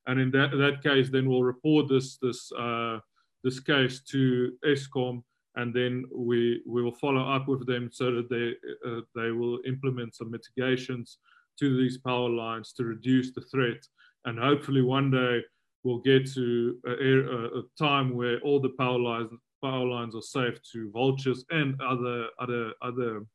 and 0.06 0.20
in 0.20 0.30
that 0.30 0.50
that 0.52 0.82
case, 0.82 1.10
then 1.10 1.28
we'll 1.28 1.42
report 1.42 1.88
this 1.88 2.18
this 2.18 2.50
uh, 2.52 2.98
this 3.42 3.60
case 3.60 4.02
to 4.10 4.52
Eskom, 4.64 5.22
and 5.56 5.74
then 5.74 6.04
we 6.14 6.62
we 6.66 6.82
will 6.82 6.94
follow 6.94 7.28
up 7.28 7.48
with 7.48 7.66
them 7.66 7.90
so 7.92 8.12
that 8.12 8.28
they 8.28 8.54
uh, 8.88 9.00
they 9.14 9.30
will 9.30 9.58
implement 9.66 10.14
some 10.14 10.30
mitigations 10.30 11.18
to 11.58 11.76
these 11.76 11.98
power 11.98 12.28
lines 12.28 12.72
to 12.72 12.84
reduce 12.84 13.32
the 13.32 13.42
threat, 13.42 13.84
and 14.24 14.38
hopefully 14.38 14.82
one 14.82 15.10
day 15.10 15.42
we'll 15.82 15.98
get 15.98 16.30
to 16.30 16.76
a, 16.86 16.90
a, 16.90 17.60
a 17.60 17.62
time 17.78 18.14
where 18.14 18.38
all 18.40 18.60
the 18.60 18.74
power 18.78 18.98
lines 18.98 19.30
power 19.62 19.86
lines 19.86 20.14
are 20.14 20.22
safe 20.22 20.58
to 20.72 20.90
vultures 20.90 21.44
and 21.50 21.80
other 21.80 22.26
other 22.38 22.72
other 22.82 23.26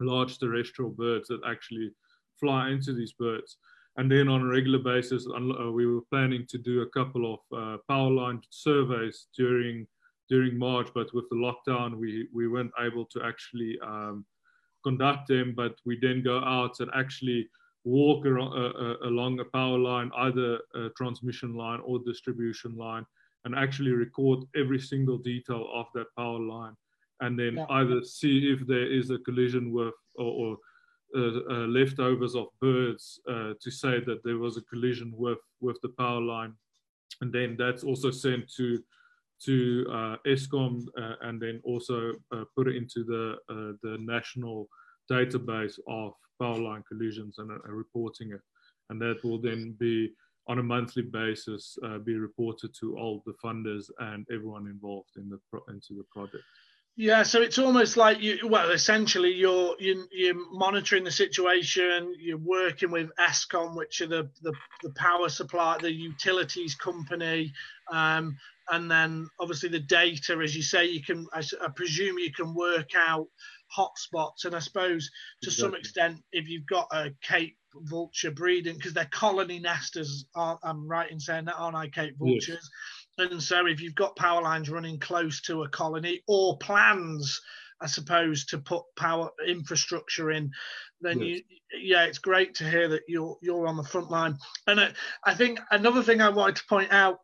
large 0.00 0.38
terrestrial 0.38 0.90
birds 0.90 1.28
that 1.28 1.40
actually 1.46 1.90
fly 2.40 2.70
into 2.70 2.92
these 2.92 3.12
birds. 3.12 3.56
And 3.96 4.10
then 4.10 4.28
on 4.28 4.40
a 4.40 4.46
regular 4.46 4.78
basis, 4.78 5.26
uh, 5.26 5.70
we 5.70 5.86
were 5.86 6.00
planning 6.10 6.46
to 6.48 6.58
do 6.58 6.80
a 6.80 6.88
couple 6.88 7.34
of 7.34 7.40
uh, 7.56 7.76
power 7.88 8.10
line 8.10 8.40
surveys 8.50 9.26
during 9.36 9.86
during 10.30 10.58
March, 10.58 10.88
but 10.94 11.12
with 11.12 11.28
the 11.30 11.36
lockdown, 11.36 11.96
we 11.96 12.28
we 12.32 12.48
weren't 12.48 12.72
able 12.80 13.04
to 13.06 13.22
actually 13.22 13.78
um, 13.84 14.24
conduct 14.82 15.28
them. 15.28 15.52
But 15.54 15.74
we 15.84 15.98
then 16.00 16.22
go 16.22 16.38
out 16.38 16.80
and 16.80 16.90
actually 16.94 17.50
walk 17.84 18.24
uh, 18.24 18.30
uh, 18.30 18.96
along 19.04 19.40
a 19.40 19.44
power 19.44 19.78
line, 19.78 20.10
either 20.16 20.60
a 20.74 20.88
transmission 20.96 21.54
line 21.54 21.80
or 21.84 21.98
distribution 21.98 22.76
line, 22.76 23.04
and 23.44 23.54
actually 23.54 23.92
record 23.92 24.40
every 24.56 24.78
single 24.78 25.18
detail 25.18 25.68
of 25.74 25.86
that 25.94 26.06
power 26.16 26.38
line. 26.38 26.74
And 27.20 27.38
then 27.38 27.56
yeah. 27.56 27.66
either 27.70 28.02
see 28.02 28.52
if 28.52 28.66
there 28.66 28.90
is 28.90 29.10
a 29.10 29.18
collision 29.18 29.72
with 29.72 29.94
or, 30.16 30.32
or 30.42 30.56
uh, 31.14 31.66
leftovers 31.66 32.34
of 32.34 32.46
birds 32.60 33.20
to 33.26 33.70
say 33.70 34.00
that 34.00 34.22
there 34.24 34.38
was 34.38 34.56
a 34.56 34.62
collision 34.62 35.12
with 35.14 35.38
with 35.60 35.78
the 35.82 35.90
power 35.90 36.20
line, 36.20 36.54
and 37.20 37.32
then 37.32 37.56
that's 37.58 37.84
also 37.84 38.10
sent 38.10 38.50
to 38.56 38.82
to 39.44 39.86
uh, 39.90 40.16
Eskom 40.26 40.86
uh, 40.98 41.14
and 41.22 41.40
then 41.40 41.60
also 41.64 42.12
uh, 42.34 42.44
put 42.56 42.68
it 42.68 42.76
into 42.76 43.04
the 43.04 43.36
the 43.82 43.98
national 44.00 44.68
database 45.10 45.78
of 45.86 46.12
power 46.40 46.58
line 46.58 46.82
collisions 46.88 47.38
and 47.38 47.50
reporting 47.66 48.32
it, 48.32 48.40
and 48.90 49.00
that 49.00 49.22
will 49.22 49.40
then 49.40 49.76
be 49.78 50.12
on 50.48 50.58
a 50.58 50.62
monthly 50.62 51.02
basis 51.02 51.78
uh, 51.84 51.98
be 51.98 52.14
reported 52.16 52.74
to 52.80 52.96
all 52.96 53.22
the 53.26 53.34
funders 53.44 53.90
and 54.00 54.26
everyone 54.32 54.66
involved 54.66 55.10
in 55.16 55.28
the 55.28 55.38
pro- 55.50 55.64
into 55.72 55.94
the 55.94 56.04
project. 56.10 56.44
Yeah, 56.94 57.22
so 57.22 57.40
it's 57.40 57.58
almost 57.58 57.96
like 57.96 58.20
you. 58.20 58.46
Well, 58.46 58.70
essentially, 58.70 59.32
you're 59.32 59.74
you, 59.78 60.06
you're 60.12 60.36
monitoring 60.52 61.04
the 61.04 61.10
situation. 61.10 62.14
You're 62.18 62.36
working 62.36 62.90
with 62.90 63.08
Eskom, 63.18 63.74
which 63.74 64.02
are 64.02 64.06
the 64.06 64.28
the, 64.42 64.52
the 64.82 64.90
power 64.90 65.30
supply, 65.30 65.78
the 65.80 65.90
utilities 65.90 66.74
company, 66.74 67.50
um, 67.90 68.36
and 68.70 68.90
then 68.90 69.26
obviously 69.40 69.70
the 69.70 69.80
data, 69.80 70.38
as 70.42 70.54
you 70.54 70.62
say, 70.62 70.84
you 70.84 71.02
can. 71.02 71.26
I, 71.32 71.42
I 71.64 71.68
presume 71.74 72.18
you 72.18 72.32
can 72.32 72.54
work 72.54 72.90
out 72.94 73.26
hotspots, 73.76 74.44
and 74.44 74.54
I 74.54 74.60
suppose 74.60 75.10
to 75.42 75.48
exactly. 75.48 75.70
some 75.70 75.74
extent, 75.74 76.22
if 76.32 76.48
you've 76.48 76.66
got 76.66 76.88
a 76.92 77.10
Cape 77.22 77.56
vulture 77.74 78.30
breeding, 78.30 78.76
because 78.76 78.92
they're 78.92 79.06
colony 79.06 79.58
nesters, 79.58 80.26
I'm 80.34 80.86
right 80.86 81.10
in 81.10 81.20
saying 81.20 81.46
that, 81.46 81.56
aren't 81.56 81.76
I, 81.76 81.88
Cape 81.88 82.16
vultures? 82.18 82.48
Yes 82.48 82.70
and 83.18 83.42
so, 83.42 83.66
if 83.66 83.80
you've 83.80 83.94
got 83.94 84.16
power 84.16 84.42
lines 84.42 84.70
running 84.70 84.98
close 84.98 85.40
to 85.42 85.62
a 85.62 85.68
colony 85.68 86.22
or 86.26 86.56
plans, 86.58 87.40
I 87.80 87.86
suppose, 87.86 88.46
to 88.46 88.58
put 88.58 88.84
power 88.96 89.30
infrastructure 89.46 90.30
in, 90.30 90.50
then 91.00 91.20
yes. 91.20 91.42
you, 91.72 91.82
yeah, 91.82 92.04
it's 92.04 92.18
great 92.18 92.54
to 92.56 92.70
hear 92.70 92.88
that 92.88 93.02
you're 93.08 93.36
you're 93.42 93.66
on 93.66 93.76
the 93.76 93.82
front 93.82 94.10
line. 94.10 94.38
And 94.66 94.80
I, 94.80 94.92
I 95.24 95.34
think 95.34 95.60
another 95.70 96.02
thing 96.02 96.20
I 96.20 96.30
wanted 96.30 96.56
to 96.56 96.66
point 96.68 96.92
out 96.92 97.18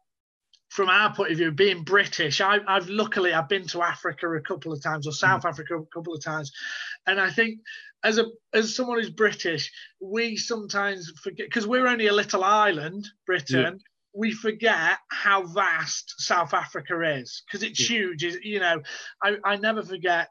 from 0.68 0.88
our 0.88 1.14
point 1.14 1.32
of 1.32 1.38
view, 1.38 1.50
being 1.50 1.82
British, 1.82 2.40
I, 2.40 2.58
have 2.66 2.88
luckily 2.88 3.32
I've 3.32 3.48
been 3.48 3.66
to 3.68 3.82
Africa 3.82 4.28
a 4.28 4.40
couple 4.40 4.72
of 4.72 4.82
times 4.82 5.06
or 5.06 5.12
South 5.12 5.42
mm. 5.42 5.48
Africa 5.48 5.76
a 5.76 5.86
couple 5.86 6.14
of 6.14 6.22
times, 6.22 6.52
and 7.06 7.20
I 7.20 7.30
think 7.30 7.60
as 8.04 8.18
a 8.18 8.26
as 8.52 8.74
someone 8.76 8.98
who's 8.98 9.10
British, 9.10 9.72
we 10.00 10.36
sometimes 10.36 11.12
forget 11.22 11.46
because 11.46 11.66
we're 11.66 11.86
only 11.86 12.06
a 12.06 12.12
little 12.12 12.44
island, 12.44 13.08
Britain, 13.26 13.80
we 14.14 14.32
forget 14.32 14.98
how 15.10 15.44
vast 15.46 16.14
South 16.18 16.54
Africa 16.54 17.00
is 17.18 17.42
because 17.46 17.62
it's 17.62 17.80
yeah. 17.80 17.98
huge. 17.98 18.22
You 18.22 18.60
know, 18.60 18.82
I, 19.22 19.36
I 19.44 19.56
never 19.56 19.82
forget 19.82 20.28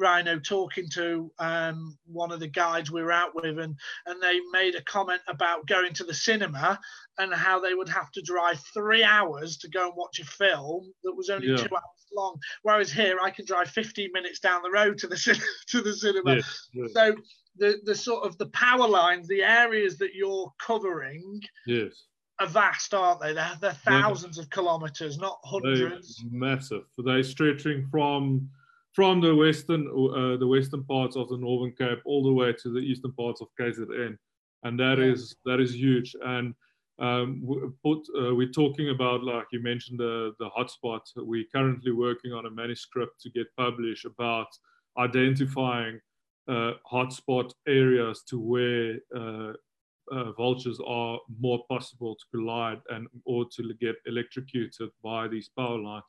Ryno 0.00 0.42
talking 0.42 0.88
to 0.90 1.30
um, 1.38 1.96
one 2.06 2.32
of 2.32 2.40
the 2.40 2.48
guides 2.48 2.90
we 2.90 3.02
were 3.02 3.12
out 3.12 3.34
with, 3.34 3.58
and 3.58 3.76
and 4.06 4.22
they 4.22 4.40
made 4.52 4.74
a 4.74 4.82
comment 4.82 5.20
about 5.28 5.66
going 5.66 5.92
to 5.94 6.04
the 6.04 6.14
cinema 6.14 6.78
and 7.18 7.32
how 7.32 7.60
they 7.60 7.74
would 7.74 7.88
have 7.88 8.10
to 8.12 8.22
drive 8.22 8.60
three 8.72 9.04
hours 9.04 9.56
to 9.58 9.68
go 9.68 9.86
and 9.86 9.96
watch 9.96 10.18
a 10.20 10.24
film 10.24 10.92
that 11.04 11.14
was 11.14 11.30
only 11.30 11.48
yeah. 11.48 11.56
two 11.56 11.74
hours 11.74 12.06
long. 12.14 12.36
Whereas 12.62 12.90
here, 12.90 13.18
I 13.22 13.30
can 13.30 13.44
drive 13.44 13.68
15 13.70 14.10
minutes 14.12 14.40
down 14.40 14.62
the 14.62 14.70
road 14.70 14.98
to 14.98 15.06
the 15.06 15.16
to 15.68 15.80
the 15.80 15.94
cinema. 15.94 16.36
Yes, 16.36 16.68
yes. 16.72 16.90
So 16.94 17.16
the 17.56 17.80
the 17.84 17.94
sort 17.94 18.26
of 18.26 18.36
the 18.38 18.46
power 18.46 18.88
lines, 18.88 19.28
the 19.28 19.42
areas 19.42 19.98
that 19.98 20.14
you're 20.14 20.52
covering, 20.58 21.40
yes 21.66 22.04
are 22.40 22.46
vast, 22.46 22.92
aren't 22.94 23.20
they? 23.20 23.32
They're, 23.32 23.52
they're 23.60 23.72
thousands 23.72 24.36
yeah. 24.36 24.42
of 24.42 24.50
kilometres, 24.50 25.18
not 25.18 25.38
hundreds. 25.44 26.16
They're 26.16 26.30
massive. 26.32 26.82
They're 26.98 27.22
stretching 27.22 27.86
from 27.90 28.48
from 28.94 29.20
the 29.20 29.34
western 29.34 29.88
uh, 29.88 30.36
the 30.36 30.46
western 30.46 30.84
parts 30.84 31.16
of 31.16 31.28
the 31.28 31.36
Northern 31.36 31.72
Cape 31.72 32.00
all 32.04 32.22
the 32.22 32.32
way 32.32 32.52
to 32.52 32.72
the 32.72 32.78
eastern 32.78 33.12
parts 33.12 33.40
of 33.40 33.48
KZN, 33.60 34.16
and 34.62 34.80
that 34.80 34.98
yeah. 34.98 35.04
is 35.04 35.36
that 35.44 35.60
is 35.60 35.74
huge. 35.74 36.14
And 36.24 36.54
um, 37.00 37.42
we 37.44 37.56
put, 37.82 38.06
uh, 38.16 38.32
we're 38.34 38.52
talking 38.52 38.90
about 38.90 39.24
like 39.24 39.46
you 39.52 39.60
mentioned 39.60 39.98
the 39.98 40.32
the 40.38 40.48
hotspot. 40.56 41.00
We're 41.16 41.50
currently 41.52 41.92
working 41.92 42.32
on 42.32 42.46
a 42.46 42.50
manuscript 42.50 43.20
to 43.22 43.30
get 43.30 43.46
published 43.56 44.04
about 44.04 44.48
identifying 44.96 46.00
uh, 46.46 46.72
hotspot 46.90 47.52
areas 47.66 48.22
to 48.28 48.38
where 48.38 48.98
uh, 49.16 49.54
uh, 50.12 50.32
vultures 50.32 50.78
are 50.86 51.18
more 51.40 51.64
possible 51.68 52.14
to 52.14 52.24
collide 52.30 52.80
and 52.90 53.08
or 53.24 53.46
to 53.56 53.74
get 53.80 53.96
electrocuted 54.06 54.90
by 55.02 55.26
these 55.26 55.50
power 55.56 55.78
lines 55.78 56.04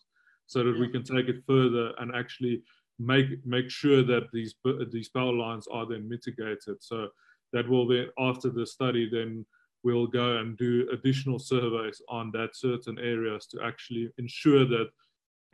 so 0.48 0.64
that 0.64 0.80
we 0.80 0.88
can 0.88 1.04
take 1.04 1.28
it 1.28 1.44
further 1.48 1.94
and 2.00 2.16
actually 2.16 2.62
make 3.00 3.46
make 3.46 3.70
sure 3.70 4.04
that 4.04 4.24
these 4.32 4.56
these 4.92 5.10
power 5.10 5.34
lines 5.34 5.68
are 5.72 5.86
then 5.86 6.08
mitigated 6.08 6.78
so 6.80 7.10
that 7.52 7.68
will 7.68 7.88
be 7.88 8.08
after 8.20 8.50
the 8.50 8.66
study 8.66 9.10
then 9.10 9.46
we'll 9.84 10.08
go 10.08 10.38
and 10.38 10.58
do 10.58 10.88
additional 10.92 11.38
surveys 11.38 12.02
on 12.10 12.32
that 12.32 12.56
certain 12.56 12.98
areas 13.00 13.46
to 13.46 13.62
actually 13.62 14.10
ensure 14.18 14.66
that 14.66 14.90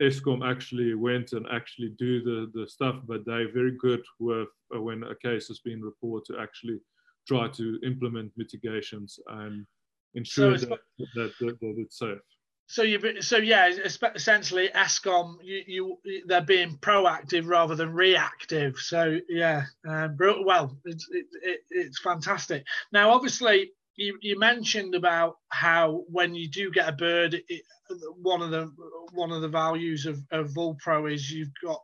Eskom 0.02 0.48
actually 0.48 0.94
went 0.94 1.32
and 1.32 1.46
actually 1.52 1.90
do 1.90 2.22
the, 2.22 2.50
the 2.58 2.66
stuff, 2.66 2.96
but 3.06 3.24
they're 3.24 3.52
very 3.52 3.76
good 3.78 4.02
with 4.18 4.48
uh, 4.74 4.80
when 4.80 5.04
a 5.04 5.14
case 5.14 5.46
has 5.48 5.60
been 5.60 5.82
reported 5.82 6.34
to 6.34 6.40
actually 6.40 6.80
try 7.28 7.46
to 7.48 7.78
implement 7.84 8.32
mitigations 8.36 9.20
and 9.28 9.64
ensure 10.14 10.58
so 10.58 10.66
that, 10.66 10.78
that, 11.14 11.32
that, 11.38 11.60
that, 11.60 11.74
it's 11.78 11.98
safe. 11.98 12.18
So 12.66 12.82
you, 12.82 13.20
so 13.20 13.36
yeah, 13.36 13.68
essentially, 14.14 14.70
Eskom, 14.74 15.36
you, 15.42 15.98
you, 16.04 16.22
they're 16.26 16.40
being 16.40 16.78
proactive 16.78 17.46
rather 17.46 17.74
than 17.74 17.92
reactive. 17.92 18.78
So 18.78 19.18
yeah, 19.28 19.64
um, 19.86 20.16
well, 20.18 20.76
it's 20.84 21.06
it, 21.10 21.26
it, 21.42 21.60
it's 21.70 22.00
fantastic. 22.00 22.64
Now, 22.90 23.10
obviously, 23.10 23.72
you, 23.96 24.16
you 24.22 24.38
mentioned 24.38 24.94
about 24.94 25.36
how 25.48 26.04
when 26.08 26.34
you 26.34 26.48
do 26.48 26.70
get 26.70 26.88
a 26.88 26.92
bird, 26.92 27.34
it, 27.46 27.62
one 28.22 28.40
of 28.40 28.50
the 28.50 28.72
one 29.12 29.32
of 29.32 29.42
the 29.42 29.48
values 29.48 30.06
of, 30.06 30.18
of 30.30 30.48
Vulpro 30.50 31.12
is 31.12 31.30
you've 31.30 31.52
got 31.62 31.80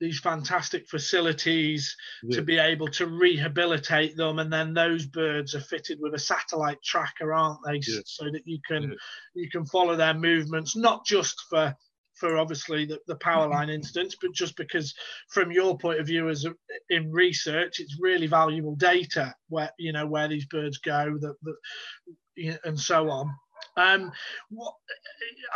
these 0.00 0.20
fantastic 0.20 0.88
facilities 0.88 1.96
yeah. 2.22 2.36
to 2.36 2.42
be 2.42 2.58
able 2.58 2.88
to 2.88 3.06
rehabilitate 3.06 4.16
them 4.16 4.38
and 4.38 4.52
then 4.52 4.74
those 4.74 5.06
birds 5.06 5.54
are 5.54 5.60
fitted 5.60 5.98
with 6.00 6.14
a 6.14 6.18
satellite 6.18 6.82
tracker 6.82 7.32
aren't 7.32 7.60
they 7.64 7.80
yeah. 7.86 8.00
so 8.04 8.24
that 8.24 8.42
you 8.44 8.58
can 8.66 8.82
yeah. 8.82 8.94
you 9.34 9.48
can 9.50 9.64
follow 9.66 9.96
their 9.96 10.14
movements 10.14 10.76
not 10.76 11.04
just 11.06 11.40
for 11.48 11.74
for 12.14 12.38
obviously 12.38 12.84
the, 12.86 12.98
the 13.06 13.16
power 13.16 13.48
line 13.48 13.70
instance 13.70 14.16
but 14.20 14.32
just 14.32 14.56
because 14.56 14.94
from 15.28 15.50
your 15.50 15.76
point 15.78 16.00
of 16.00 16.06
view 16.06 16.28
as 16.28 16.44
a, 16.44 16.54
in 16.90 17.10
research 17.12 17.80
it's 17.80 17.98
really 18.00 18.26
valuable 18.26 18.76
data 18.76 19.34
where 19.48 19.70
you 19.78 19.92
know 19.92 20.06
where 20.06 20.28
these 20.28 20.46
birds 20.46 20.78
go 20.78 21.16
that, 21.20 21.34
that 21.42 22.58
and 22.64 22.78
so 22.78 23.10
on 23.10 23.32
um, 23.76 24.12
what, 24.50 24.74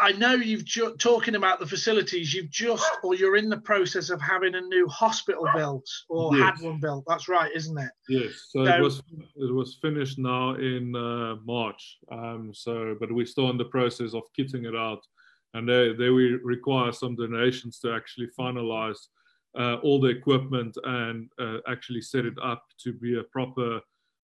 I 0.00 0.12
know 0.12 0.34
you've 0.34 0.64
ju- 0.64 0.96
talking 0.98 1.34
about 1.34 1.60
the 1.60 1.66
facilities. 1.66 2.34
You've 2.34 2.50
just, 2.50 2.88
or 3.02 3.14
you're 3.14 3.36
in 3.36 3.48
the 3.48 3.58
process 3.58 4.10
of 4.10 4.20
having 4.20 4.54
a 4.54 4.60
new 4.60 4.88
hospital 4.88 5.46
built, 5.54 5.88
or 6.08 6.36
yes. 6.36 6.44
had 6.44 6.64
one 6.64 6.80
built. 6.80 7.04
That's 7.06 7.28
right, 7.28 7.50
isn't 7.54 7.78
it? 7.78 7.90
Yes. 8.08 8.32
So, 8.50 8.64
so 8.64 8.76
it 8.76 8.80
was 8.80 9.02
it 9.36 9.52
was 9.52 9.78
finished 9.80 10.18
now 10.18 10.54
in 10.54 10.94
uh, 10.96 11.36
March. 11.44 11.98
Um, 12.10 12.52
so, 12.54 12.96
but 12.98 13.12
we're 13.12 13.26
still 13.26 13.50
in 13.50 13.58
the 13.58 13.64
process 13.64 14.14
of 14.14 14.22
kitting 14.36 14.66
it 14.66 14.76
out, 14.76 15.06
and 15.54 15.68
there 15.68 15.96
there 15.96 16.14
we 16.14 16.34
require 16.42 16.92
some 16.92 17.14
donations 17.14 17.78
to 17.80 17.92
actually 17.92 18.28
finalize 18.38 18.98
uh, 19.58 19.76
all 19.76 20.00
the 20.00 20.08
equipment 20.08 20.76
and 20.84 21.30
uh, 21.40 21.58
actually 21.68 22.02
set 22.02 22.24
it 22.24 22.34
up 22.42 22.64
to 22.82 22.92
be 22.92 23.18
a 23.18 23.22
proper 23.24 23.80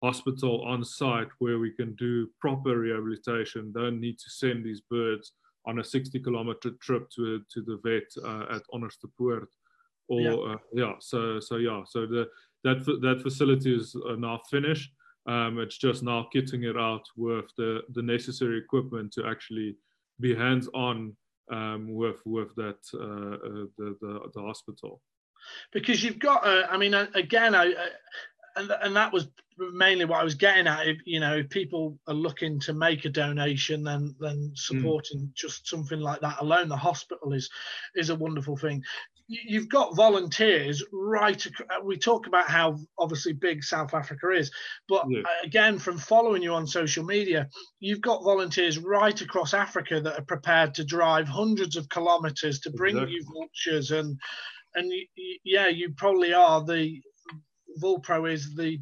hospital 0.03 0.63
on 0.63 0.85
site 0.85 1.29
where 1.39 1.59
we 1.59 1.73
can 1.73 1.95
do 1.97 2.29
proper 2.41 2.79
rehabilitation. 2.79 3.73
Don't 3.73 4.01
need 4.01 4.19
to 4.19 4.31
send 4.31 4.65
these 4.65 4.81
birds 4.81 5.33
on 5.67 5.81
a 5.81 5.85
60 5.85 6.19
kilometer 6.21 6.71
trip 6.81 7.11
to 7.11 7.43
to 7.53 7.63
the 7.63 7.79
vet 7.85 8.11
uh, 8.25 8.57
at 8.57 8.63
Onderstepoort. 8.73 9.49
Or 10.09 10.21
yeah. 10.21 10.35
Uh, 10.35 10.59
yeah, 10.73 10.93
so 11.01 11.41
so 11.41 11.57
yeah, 11.57 11.83
so 11.87 12.07
the 12.07 12.29
that 12.65 12.85
that 13.03 13.21
facility 13.23 13.75
is 13.75 13.97
uh, 14.09 14.15
now 14.17 14.41
finished. 14.51 14.93
Um, 15.27 15.59
it's 15.59 15.77
just 15.77 16.03
now 16.03 16.29
kitting 16.35 16.65
it 16.65 16.77
out 16.77 17.05
with 17.17 17.47
the 17.57 17.83
the 17.91 18.03
necessary 18.03 18.59
equipment 18.59 19.13
to 19.13 19.27
actually 19.27 19.77
be 20.21 20.35
hands 20.35 20.69
on 20.75 21.17
um, 21.51 21.95
with 21.95 22.21
with 22.25 22.55
that 22.57 22.81
uh, 22.95 23.35
uh, 23.35 23.67
the, 23.77 23.97
the, 24.01 24.21
the 24.35 24.43
hospital 24.43 25.01
because 25.73 26.03
you've 26.03 26.19
got 26.19 26.45
uh, 26.45 26.67
i 26.71 26.77
mean 26.77 26.95
again 27.15 27.55
I, 27.55 27.73
and 28.59 28.73
and 28.83 28.97
that 28.97 29.13
was 29.13 29.29
mainly 29.59 30.05
what 30.05 30.21
I 30.21 30.25
was 30.25 30.35
getting 30.35 30.67
at. 30.67 30.87
If 30.87 30.99
you 31.05 31.21
know, 31.21 31.37
if 31.37 31.49
people 31.49 31.99
are 32.07 32.15
looking 32.15 32.61
to 32.61 32.73
make 32.73 33.05
a 33.05 33.11
donation, 33.11 33.83
then 33.83 34.15
then 34.21 34.53
supporting 34.55 35.21
mm. 35.21 35.35
just 35.35 35.69
something 35.69 36.01
like 36.01 36.21
that 36.21 36.41
alone, 36.41 36.69
the 36.69 36.77
hospital 36.77 37.33
is 37.33 37.51
is 37.95 38.11
a 38.11 38.17
wonderful 38.17 38.57
thing. 38.57 38.83
You've 39.31 39.69
got 39.69 39.95
volunteers 39.95 40.83
right. 40.91 41.47
We 41.85 41.99
talk 41.99 42.27
about 42.27 42.49
how 42.49 42.79
obviously 42.99 43.35
big 43.35 43.63
South 43.63 43.93
Africa 43.93 44.31
is, 44.31 44.51
but 44.89 45.05
yeah. 45.11 45.23
again, 45.45 45.79
from 45.79 45.99
following 45.99 46.43
you 46.43 46.55
on 46.55 46.67
social 46.67 47.05
media, 47.05 47.49
you've 47.79 48.01
got 48.01 48.25
volunteers 48.25 48.79
right 48.79 49.21
across 49.21 49.53
Africa 49.53 50.01
that 50.01 50.19
are 50.19 50.25
prepared 50.25 50.75
to 50.75 50.85
drive 50.85 51.29
hundreds 51.29 51.77
of 51.77 51.91
kilometres 51.91 52.61
to 52.61 52.71
bring 52.71 52.97
exactly. 52.97 53.15
you 53.17 53.25
vultures 53.35 53.91
and 53.91 54.19
and 54.75 54.93
yeah, 55.45 55.69
you 55.69 55.93
probably 55.97 56.33
are 56.33 56.65
the 56.65 57.01
Vulpro 57.81 58.31
is 58.31 58.55
the 58.55 58.81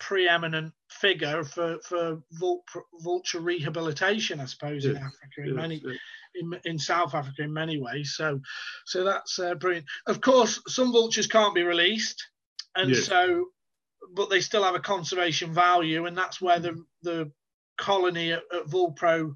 preeminent 0.00 0.72
figure 0.88 1.44
for 1.44 1.78
for 1.82 2.22
vulture 3.02 3.40
rehabilitation, 3.40 4.40
I 4.40 4.46
suppose, 4.46 4.84
yes, 4.84 4.96
in 4.96 5.02
Africa 5.02 5.38
in 5.38 5.46
yes, 5.46 5.56
many 5.56 5.82
yes. 5.84 5.96
In, 6.34 6.60
in 6.64 6.78
South 6.78 7.14
Africa 7.14 7.42
in 7.42 7.52
many 7.52 7.78
ways. 7.78 8.14
So 8.16 8.40
so 8.86 9.04
that's 9.04 9.38
uh, 9.38 9.54
brilliant. 9.54 9.86
Of 10.06 10.20
course, 10.20 10.60
some 10.68 10.92
vultures 10.92 11.26
can't 11.26 11.54
be 11.54 11.62
released, 11.62 12.26
and 12.76 12.96
so 12.96 13.46
but 14.14 14.30
they 14.30 14.40
still 14.40 14.64
have 14.64 14.74
a 14.74 14.80
conservation 14.80 15.52
value, 15.52 16.06
and 16.06 16.16
that's 16.16 16.40
where 16.40 16.58
the 16.58 16.84
the 17.02 17.30
colony 17.80 18.32
at, 18.32 18.42
at 18.54 18.66
Vulpro 18.66 19.34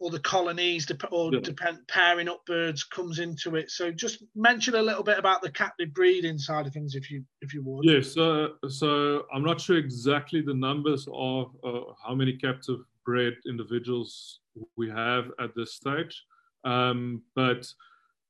or 0.00 0.10
the 0.10 0.20
colonies 0.20 0.90
or 1.10 1.32
yeah. 1.32 1.40
depend, 1.40 1.78
pairing 1.88 2.28
up 2.28 2.44
birds 2.46 2.82
comes 2.82 3.18
into 3.18 3.56
it. 3.56 3.70
So 3.70 3.92
just 3.92 4.24
mention 4.34 4.74
a 4.74 4.82
little 4.82 5.02
bit 5.02 5.18
about 5.18 5.42
the 5.42 5.50
captive 5.50 5.92
breeding 5.92 6.38
side 6.38 6.66
of 6.66 6.72
things, 6.72 6.94
if 6.94 7.10
you 7.10 7.22
if 7.42 7.52
you 7.52 7.62
would. 7.62 7.84
Yes. 7.84 8.14
So 8.14 8.54
so 8.68 9.24
I'm 9.32 9.44
not 9.44 9.60
sure 9.60 9.76
exactly 9.76 10.40
the 10.40 10.54
numbers 10.54 11.06
of 11.12 11.54
uh, 11.62 11.92
how 12.04 12.14
many 12.14 12.32
captive 12.36 12.80
bred 13.04 13.34
individuals 13.46 14.40
we 14.76 14.88
have 14.88 15.26
at 15.38 15.54
this 15.54 15.74
stage, 15.74 16.24
um, 16.64 17.22
but. 17.36 17.66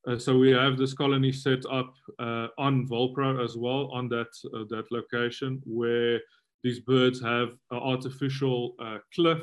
Uh, 0.09 0.19
so 0.19 0.39
we 0.39 0.51
have 0.51 0.79
this 0.79 0.95
colony 0.95 1.31
set 1.31 1.63
up 1.71 1.93
uh, 2.19 2.47
on 2.57 2.89
Vulpro 2.89 3.45
as 3.45 3.59
well 3.59 3.91
on 3.93 4.09
that 4.09 4.33
uh, 4.55 4.65
that 4.71 4.87
location 4.91 5.61
where 5.67 6.19
these 6.63 6.81
birds 6.81 7.21
have 7.21 7.49
an 7.71 7.79
artificial 7.79 8.75
uh, 8.81 8.99
cliff 9.15 9.43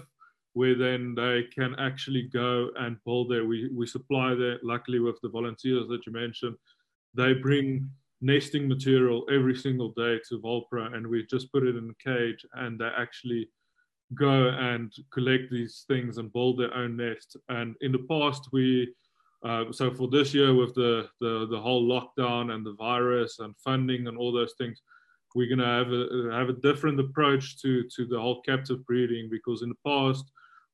where 0.53 0.75
then 0.75 1.13
they 1.15 1.43
can 1.53 1.75
actually 1.77 2.23
go 2.33 2.69
and 2.79 2.97
build 3.05 3.29
there. 3.29 3.45
We, 3.45 3.69
we 3.73 3.85
supply 3.85 4.33
there, 4.33 4.57
luckily 4.63 4.99
with 4.99 5.19
the 5.21 5.29
volunteers 5.29 5.87
that 5.89 6.05
you 6.05 6.11
mentioned, 6.11 6.55
they 7.13 7.33
bring 7.33 7.89
nesting 8.21 8.67
material 8.67 9.25
every 9.31 9.55
single 9.55 9.89
day 9.89 10.19
to 10.27 10.39
Vulpro 10.39 10.93
and 10.95 11.05
we 11.05 11.25
just 11.27 11.51
put 11.51 11.63
it 11.63 11.75
in 11.75 11.91
a 11.91 12.03
cage 12.03 12.43
and 12.53 12.79
they 12.79 12.89
actually 12.97 13.49
go 14.15 14.49
and 14.49 14.91
collect 15.11 15.51
these 15.51 15.85
things 15.87 16.17
and 16.17 16.33
build 16.33 16.59
their 16.59 16.73
own 16.73 16.97
nest. 16.97 17.37
And 17.49 17.75
in 17.81 17.91
the 17.91 18.05
past, 18.09 18.49
we, 18.51 18.93
uh, 19.45 19.65
so 19.71 19.93
for 19.93 20.07
this 20.07 20.33
year 20.33 20.53
with 20.53 20.73
the, 20.73 21.09
the, 21.19 21.47
the 21.51 21.59
whole 21.59 21.87
lockdown 21.87 22.51
and 22.53 22.65
the 22.65 22.73
virus 22.73 23.39
and 23.39 23.55
funding 23.57 24.07
and 24.07 24.17
all 24.17 24.31
those 24.31 24.53
things, 24.57 24.81
we're 25.35 25.47
going 25.47 25.59
to 25.59 25.65
have 25.65 25.91
a, 25.91 26.35
have 26.35 26.49
a 26.49 26.61
different 26.61 26.99
approach 26.99 27.59
to, 27.61 27.83
to 27.95 28.05
the 28.05 28.19
whole 28.19 28.41
captive 28.41 28.85
breeding 28.85 29.29
because 29.29 29.61
in 29.61 29.69
the 29.69 29.75
past, 29.85 30.25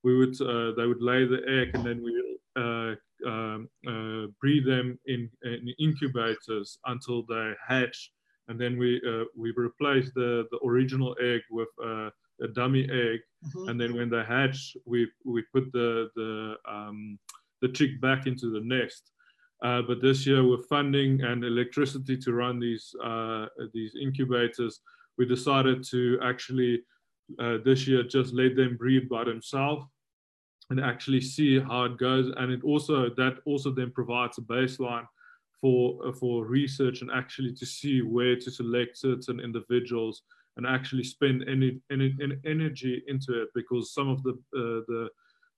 we 0.03 0.17
would 0.17 0.39
uh, 0.41 0.73
they 0.75 0.85
would 0.85 1.01
lay 1.01 1.25
the 1.25 1.41
egg 1.47 1.71
and 1.75 1.85
then 1.85 2.03
we 2.03 2.13
uh, 2.55 2.95
um, 3.25 3.69
uh, 3.87 4.27
breed 4.41 4.65
them 4.65 4.99
in, 5.05 5.29
in, 5.43 5.73
incubators 5.79 6.77
until 6.85 7.23
they 7.23 7.53
hatch, 7.65 8.11
and 8.47 8.59
then 8.59 8.77
we 8.77 9.01
uh, 9.07 9.25
we 9.35 9.51
replace 9.55 10.11
the 10.13 10.45
the 10.51 10.59
original 10.67 11.15
egg 11.21 11.41
with 11.49 11.69
uh, 11.83 12.09
a 12.41 12.47
dummy 12.53 12.83
egg, 12.83 13.21
mm-hmm. 13.45 13.69
and 13.69 13.79
then 13.79 13.95
when 13.95 14.09
they 14.09 14.23
hatch, 14.23 14.75
we 14.85 15.07
we 15.25 15.41
put 15.53 15.71
the 15.71 16.09
the 16.15 16.55
um, 16.69 17.17
the 17.61 17.69
chick 17.69 17.99
back 18.01 18.27
into 18.27 18.51
the 18.51 18.61
nest. 18.61 19.12
Uh, 19.63 19.81
but 19.81 20.01
this 20.01 20.27
year, 20.27 20.45
with 20.45 20.67
funding 20.67 21.21
and 21.21 21.43
electricity 21.43 22.17
to 22.17 22.33
run 22.33 22.59
these 22.59 22.93
these 23.73 23.95
incubators, 23.95 24.81
we 25.17 25.25
decided 25.25 25.83
to 25.83 26.19
actually 26.21 26.83
uh, 27.39 27.57
this 27.63 27.87
year 27.87 28.03
just 28.03 28.33
let 28.33 28.55
them 28.55 28.77
breed 28.77 29.09
by 29.09 29.23
themselves 29.23 29.85
and 30.69 30.79
actually 30.79 31.21
see 31.21 31.59
how 31.59 31.83
it 31.83 31.97
goes. 31.97 32.31
And 32.37 32.51
it 32.51 32.63
also 32.63 33.09
that 33.17 33.37
also 33.45 33.71
then 33.71 33.91
provides 33.91 34.37
a 34.37 34.41
baseline 34.41 35.05
for 35.59 36.07
uh, 36.07 36.11
for 36.13 36.45
research 36.45 37.01
and 37.01 37.11
actually 37.11 37.53
to 37.53 37.65
see 37.65 38.01
where 38.01 38.35
to 38.35 38.51
select 38.51 38.97
certain 38.97 39.39
individuals 39.39 40.23
and 40.57 40.67
actually 40.67 41.03
spend 41.03 41.43
any, 41.49 41.81
any, 41.91 42.15
any 42.21 42.35
energy 42.45 43.03
into 43.07 43.41
it 43.41 43.49
because 43.55 43.93
some 43.93 44.09
of 44.09 44.21
the 44.23 44.31
uh, 44.55 44.81
the 44.87 45.09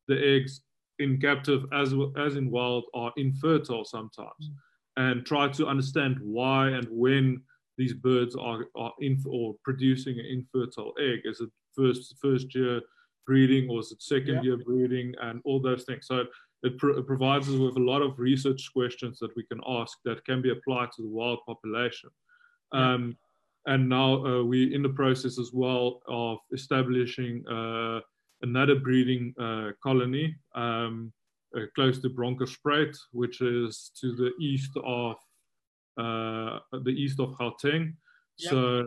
the 0.08 0.36
eggs 0.36 0.62
in 1.00 1.20
captive 1.20 1.66
as 1.74 1.94
as 2.18 2.36
in 2.36 2.50
wild 2.50 2.86
are 2.94 3.12
infertile 3.18 3.86
sometimes 3.86 4.52
and 4.98 5.26
try 5.26 5.48
to 5.48 5.68
understand 5.68 6.18
why 6.22 6.70
and 6.70 6.88
when 6.90 7.42
these 7.78 7.94
birds 7.94 8.36
are, 8.36 8.68
are 8.78 8.94
in 9.02 9.22
or 9.28 9.56
producing 9.64 10.18
an 10.20 10.26
infertile 10.26 10.94
egg 11.00 11.20
is 11.26 11.42
it 11.42 11.50
first 11.76 12.16
first 12.22 12.56
year 12.56 12.82
breeding 13.26 13.70
or 13.70 13.80
is 13.80 13.92
it 13.92 14.02
second 14.02 14.36
yeah. 14.36 14.42
year 14.42 14.58
breeding 14.58 15.14
and 15.22 15.42
all 15.46 15.60
those 15.60 15.84
things. 15.84 16.08
So 16.08 16.20
it, 16.20 16.28
it, 16.64 17.08
provides 17.08 17.50
us 17.50 17.56
with 17.56 17.78
a 17.78 17.84
lot 17.84 18.02
of 18.02 18.20
research 18.20 18.70
questions 18.74 19.20
that 19.20 19.36
we 19.36 19.44
can 19.44 19.60
ask 19.68 19.98
that 20.06 20.26
can 20.26 20.42
be 20.42 20.52
applied 20.52 20.92
to 20.96 21.02
the 21.02 21.10
wild 21.10 21.40
population. 21.46 22.10
Yeah. 22.74 22.94
Um, 22.94 23.18
and 23.68 23.90
now 23.90 24.26
uh, 24.26 24.44
we're 24.44 24.74
in 24.74 24.84
the 24.84 24.90
process 24.90 25.40
as 25.40 25.52
well 25.52 26.02
of 26.08 26.38
establishing 26.54 27.44
uh, 27.48 28.02
another 28.50 28.76
breeding 28.76 29.34
uh, 29.40 29.72
colony 29.84 30.36
um, 30.56 31.12
uh, 31.56 31.62
close 31.76 32.00
to 32.00 32.10
Bronkhorstspruit, 32.10 32.96
which 33.12 33.42
is 33.42 33.92
to 34.00 34.16
the 34.16 34.32
east 34.40 34.72
of 34.84 35.16
uh, 35.98 36.60
the 36.88 36.96
east 37.04 37.20
of 37.20 37.30
Gauteng. 37.40 37.94
Yep. 38.40 38.52
So 38.52 38.86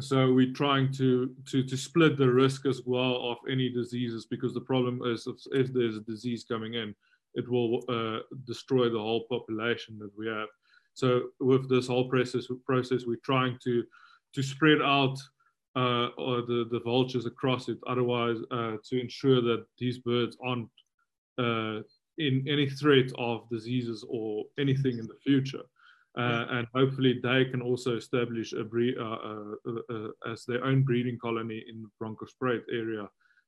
so 0.00 0.32
we're 0.32 0.52
trying 0.52 0.92
to, 0.94 1.34
to, 1.50 1.62
to 1.64 1.76
split 1.76 2.18
the 2.18 2.30
risk 2.30 2.66
as 2.66 2.82
well 2.84 3.30
of 3.30 3.38
any 3.50 3.70
diseases 3.70 4.26
because 4.26 4.52
the 4.52 4.60
problem 4.60 5.00
is 5.04 5.26
if, 5.26 5.36
if 5.52 5.72
there's 5.72 5.96
a 5.96 6.00
disease 6.00 6.44
coming 6.44 6.74
in, 6.74 6.94
it 7.34 7.48
will 7.48 7.82
uh, 7.88 8.20
destroy 8.44 8.90
the 8.90 8.98
whole 8.98 9.24
population 9.30 9.98
that 9.98 10.10
we 10.16 10.26
have. 10.26 10.48
So 10.92 11.28
with 11.40 11.70
this 11.70 11.86
whole 11.86 12.08
process, 12.10 12.46
process 12.66 13.04
we're 13.06 13.24
trying 13.24 13.58
to, 13.64 13.84
to 14.34 14.42
spread 14.42 14.82
out 14.82 15.18
uh, 15.76 16.08
the, 16.16 16.66
the 16.70 16.80
vultures 16.80 17.26
across 17.26 17.68
it, 17.68 17.78
otherwise 17.86 18.38
uh, 18.50 18.76
to 18.88 19.00
ensure 19.00 19.40
that 19.42 19.66
these 19.78 19.98
birds 19.98 20.36
aren't 20.42 20.70
uh, 21.38 21.80
in 22.18 22.44
any 22.48 22.68
threat 22.68 23.10
of 23.18 23.48
diseases 23.50 24.04
or 24.08 24.44
anything 24.58 24.98
in 24.98 25.06
the 25.06 25.18
future. 25.22 25.62
Uh, 26.18 26.46
and 26.50 26.66
hopefully 26.74 27.20
they 27.22 27.44
can 27.44 27.60
also 27.60 27.94
establish 27.94 28.54
a 28.54 28.64
breed, 28.64 28.94
uh, 28.98 29.18
uh, 29.68 29.94
uh, 29.94 30.32
as 30.32 30.46
their 30.46 30.64
own 30.64 30.82
breeding 30.82 31.18
colony 31.18 31.62
in 31.68 31.82
the 31.82 31.90
Bronkhorstspruit 32.00 32.62
area 32.72 33.06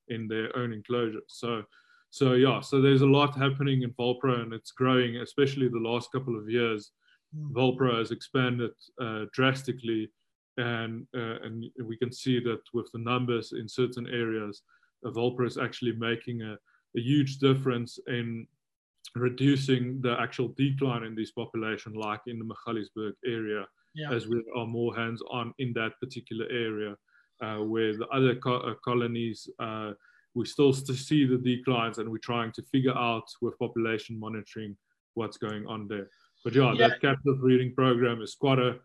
in 0.08 0.28
their 0.28 0.54
own 0.54 0.74
enclosure. 0.74 1.22
So, 1.28 1.62
so 2.10 2.34
yeah, 2.34 2.60
so 2.60 2.82
there's 2.82 3.00
a 3.00 3.06
lot 3.06 3.38
happening 3.38 3.82
in 3.82 3.90
Vulpro 3.92 4.42
and 4.42 4.52
it's 4.52 4.70
growing, 4.72 5.16
especially 5.16 5.68
the 5.68 5.78
last 5.78 6.12
couple 6.12 6.38
of 6.38 6.50
years. 6.50 6.90
Mm. 7.34 7.52
Vulpro 7.52 7.98
has 7.98 8.10
expanded 8.10 8.72
uh, 9.00 9.24
drastically, 9.32 10.10
and 10.58 11.06
uh, 11.16 11.38
and 11.44 11.64
we 11.84 11.96
can 11.96 12.12
see 12.12 12.40
that 12.40 12.60
with 12.74 12.90
the 12.92 12.98
numbers 12.98 13.52
in 13.52 13.68
certain 13.68 14.06
areas, 14.08 14.62
Vulpro 15.04 15.46
is 15.46 15.56
actually 15.56 15.92
making 15.92 16.42
a, 16.42 16.54
a 16.96 17.00
huge 17.00 17.38
difference 17.38 17.98
in 18.08 18.46
reducing 19.14 20.00
the 20.02 20.20
actual 20.20 20.48
decline 20.56 21.04
in 21.04 21.14
this 21.14 21.30
population, 21.30 21.94
like 21.94 22.20
in 22.26 22.38
the 22.38 22.44
Magaliesberg 22.44 23.12
area, 23.24 23.64
yeah. 23.94 24.12
as 24.12 24.26
we 24.26 24.42
are 24.56 24.66
more 24.66 24.94
hands 24.94 25.22
on 25.30 25.54
in 25.58 25.72
that 25.74 25.92
particular 26.00 26.46
area, 26.50 26.96
uh, 27.40 27.58
where 27.58 27.96
the 27.96 28.06
other 28.08 28.34
co- 28.34 28.60
uh, 28.60 28.74
colonies, 28.84 29.48
uh, 29.60 29.92
we 30.34 30.44
still 30.44 30.72
see 30.72 31.24
the 31.24 31.38
declines 31.38 31.98
and 31.98 32.10
we're 32.10 32.18
trying 32.18 32.52
to 32.52 32.62
figure 32.62 32.96
out 32.96 33.24
with 33.40 33.58
population 33.58 34.18
monitoring 34.18 34.76
what's 35.14 35.36
going 35.36 35.66
on 35.66 35.88
there. 35.88 36.08
But 36.44 36.54
yeah, 36.54 36.72
yeah. 36.72 36.88
that 36.88 37.00
captive 37.00 37.40
breeding 37.40 37.74
program 37.74 38.22
is 38.22 38.34
quite 38.34 38.58
a 38.58 38.76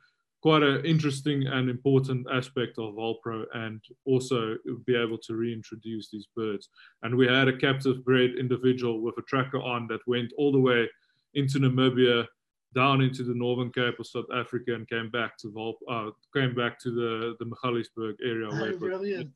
quite 0.44 0.62
an 0.62 0.86
interesting 0.86 1.48
and 1.48 1.70
important 1.70 2.28
aspect 2.30 2.78
of 2.78 2.96
Vulpro 2.96 3.46
and 3.54 3.82
also 4.04 4.58
be 4.86 4.94
able 4.94 5.18
to 5.20 5.36
reintroduce 5.36 6.10
these 6.12 6.28
birds. 6.36 6.68
And 7.02 7.16
we 7.16 7.28
had 7.28 7.48
a 7.48 7.58
captive 7.58 8.04
bred 8.04 8.32
individual 8.38 9.02
with 9.02 9.18
a 9.18 9.22
tracker 9.22 9.62
on 9.62 9.88
that 9.88 10.02
went 10.06 10.34
all 10.38 10.52
the 10.52 10.60
way 10.60 10.90
into 11.34 11.60
Namibia, 11.60 12.28
down 12.76 13.00
into 13.00 13.24
the 13.24 13.34
Northern 13.34 13.72
Cape 13.72 13.98
of 14.02 14.06
South 14.06 14.26
Africa 14.36 14.76
and 14.76 14.86
came 14.90 15.10
back 15.10 15.38
to 15.38 15.76
uh, 15.90 16.10
came 16.36 16.54
back 16.54 16.78
to 16.80 16.92
the, 16.92 17.36
the 17.40 17.46
Magaliesberg 17.46 18.16
area. 18.22 18.50
Oh, 18.52 18.62
where 18.62 18.78
brilliant. 18.78 19.32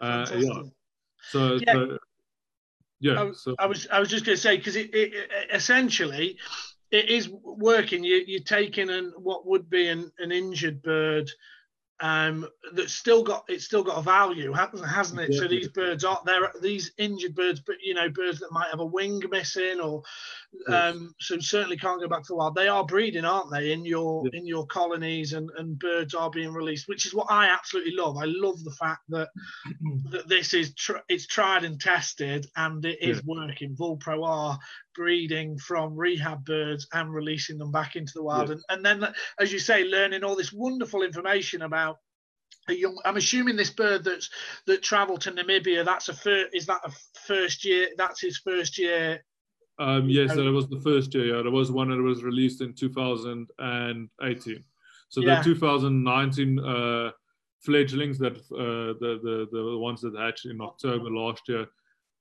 Uh, 0.00 0.24
yeah. 0.36 0.62
So, 1.32 1.58
yeah. 1.66 1.72
So, 1.74 1.98
yeah, 3.00 3.22
I, 3.22 3.32
so. 3.32 3.56
I 3.58 3.66
was 3.66 3.88
I 3.90 3.98
was 3.98 4.08
just 4.08 4.24
going 4.24 4.36
to 4.36 4.40
say 4.40 4.56
because 4.56 4.76
it, 4.76 4.94
it, 4.94 5.14
it, 5.14 5.30
essentially 5.52 6.38
it 6.90 7.08
is 7.08 7.28
working. 7.28 8.04
You, 8.04 8.24
you're 8.26 8.40
taking 8.40 8.90
an 8.90 9.12
what 9.16 9.46
would 9.46 9.68
be 9.68 9.88
an, 9.88 10.10
an 10.18 10.32
injured 10.32 10.82
bird 10.82 11.30
um, 12.00 12.46
that's 12.74 12.92
still 12.92 13.24
got 13.24 13.44
it's 13.48 13.64
still 13.64 13.82
got 13.82 13.98
a 13.98 14.02
value, 14.02 14.52
hasn't 14.52 15.20
it? 15.20 15.34
So 15.34 15.48
these 15.48 15.68
birds 15.68 16.04
are 16.04 16.20
there. 16.24 16.52
These 16.62 16.92
injured 16.96 17.34
birds, 17.34 17.60
but 17.60 17.76
you 17.82 17.94
know, 17.94 18.08
birds 18.08 18.38
that 18.38 18.52
might 18.52 18.70
have 18.70 18.78
a 18.78 18.86
wing 18.86 19.20
missing, 19.30 19.80
or 19.80 20.02
um, 20.68 21.12
so 21.18 21.40
certainly 21.40 21.76
can't 21.76 22.00
go 22.00 22.06
back 22.06 22.22
to 22.22 22.28
the 22.28 22.36
wild. 22.36 22.54
They 22.54 22.68
are 22.68 22.86
breeding, 22.86 23.24
aren't 23.24 23.50
they, 23.50 23.72
in 23.72 23.84
your 23.84 24.28
in 24.32 24.46
your 24.46 24.66
colonies, 24.66 25.32
and, 25.32 25.50
and 25.58 25.78
birds 25.78 26.14
are 26.14 26.30
being 26.30 26.52
released, 26.52 26.88
which 26.88 27.04
is 27.04 27.14
what 27.14 27.26
I 27.30 27.48
absolutely 27.48 27.94
love. 27.96 28.16
I 28.16 28.26
love 28.26 28.62
the 28.62 28.76
fact 28.78 29.02
that 29.08 29.28
that 30.10 30.28
this 30.28 30.54
is 30.54 30.74
tr- 30.74 30.98
it's 31.08 31.26
tried 31.26 31.64
and 31.64 31.80
tested, 31.80 32.46
and 32.54 32.84
it 32.84 33.02
is 33.02 33.16
yeah. 33.16 33.22
working. 33.26 33.74
Vulpro 33.74 34.24
are 34.24 34.58
breeding 34.94 35.58
from 35.58 35.96
rehab 35.96 36.44
birds 36.44 36.86
and 36.92 37.12
releasing 37.12 37.58
them 37.58 37.70
back 37.70 37.96
into 37.96 38.12
the 38.14 38.22
wild, 38.22 38.48
yeah. 38.48 38.56
and, 38.68 38.86
and 38.86 39.02
then, 39.02 39.12
as 39.40 39.52
you 39.52 39.58
say, 39.58 39.84
learning 39.84 40.24
all 40.24 40.36
this 40.36 40.52
wonderful 40.52 41.02
information 41.02 41.62
about 41.62 41.98
a 42.68 42.74
young. 42.74 42.98
I'm 43.04 43.16
assuming 43.16 43.56
this 43.56 43.70
bird 43.70 44.04
that's 44.04 44.30
that 44.66 44.82
travelled 44.82 45.22
to 45.22 45.32
Namibia. 45.32 45.84
That's 45.84 46.08
a 46.08 46.14
first. 46.14 46.54
Is 46.54 46.66
that 46.66 46.80
a 46.84 46.92
first 47.26 47.64
year? 47.64 47.88
That's 47.96 48.20
his 48.20 48.38
first 48.38 48.78
year. 48.78 49.24
Um, 49.78 50.08
yes, 50.08 50.34
that 50.34 50.42
was 50.42 50.68
the 50.68 50.80
first 50.80 51.14
year. 51.14 51.36
Yeah, 51.36 51.42
there 51.42 51.52
was 51.52 51.70
one 51.70 51.90
that 51.90 52.02
was 52.02 52.24
released 52.24 52.60
in 52.60 52.74
2018. 52.74 54.64
So 55.10 55.20
yeah. 55.20 55.38
the 55.38 55.44
2019 55.44 56.58
uh, 56.58 57.10
fledglings 57.60 58.18
that 58.18 58.36
uh, 58.36 58.98
the, 59.00 59.20
the 59.22 59.48
the 59.52 59.78
ones 59.78 60.00
that 60.02 60.16
hatched 60.16 60.46
in 60.46 60.60
October 60.60 61.10
last 61.10 61.48
year. 61.48 61.66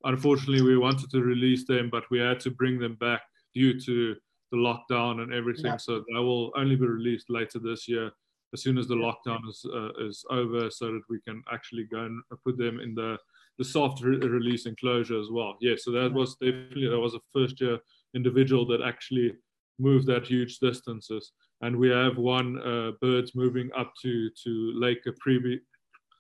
Unfortunately, 0.04 0.62
we 0.62 0.78
wanted 0.78 1.10
to 1.12 1.22
release 1.22 1.66
them, 1.66 1.90
but 1.90 2.04
we 2.12 2.20
had 2.20 2.40
to 2.42 2.52
bring 2.52 2.80
them 2.80 2.96
back 2.96 3.22
due 3.54 3.80
to 3.82 4.16
the 4.52 4.58
lockdown 4.58 5.22
and 5.22 5.34
everything. 5.34 5.72
Yeah. 5.72 5.78
So 5.78 6.00
they 6.00 6.20
will 6.20 6.52
only 6.56 6.76
be 6.76 6.86
released 6.86 7.30
later 7.30 7.60
this 7.60 7.88
year, 7.88 8.12
as 8.54 8.62
soon 8.62 8.78
as 8.78 8.88
the 8.88 8.96
lockdown 8.96 9.40
is 9.50 9.66
uh, 9.74 9.90
is 10.00 10.24
over, 10.30 10.70
so 10.70 10.94
that 10.94 11.02
we 11.10 11.20
can 11.22 11.44
actually 11.52 11.86
go 11.86 12.06
and 12.06 12.22
put 12.46 12.58
them 12.58 12.80
in 12.80 12.96
the 12.96 13.18
the 13.58 13.66
soft 13.66 14.04
re- 14.04 14.18
release 14.18 14.68
enclosure 14.68 15.20
as 15.20 15.30
well. 15.32 15.58
Yeah, 15.62 15.76
so 15.78 15.92
that 15.92 16.14
was 16.14 16.36
definitely 16.36 16.88
that 16.88 17.00
was 17.00 17.16
a 17.16 17.20
first 17.34 17.60
year 17.60 17.80
individual 18.14 18.66
that 18.68 18.82
actually 18.82 19.34
moved 19.80 20.08
that 20.08 20.26
huge 20.26 20.60
distances 20.60 21.34
and 21.62 21.76
we 21.76 21.90
have 21.90 22.18
one 22.18 22.60
uh, 22.62 22.92
birds 23.02 23.36
moving 23.36 23.70
up 23.78 23.94
to 24.02 24.30
to 24.44 24.74
Lake 24.76 25.04
Caprivi, 25.04 25.60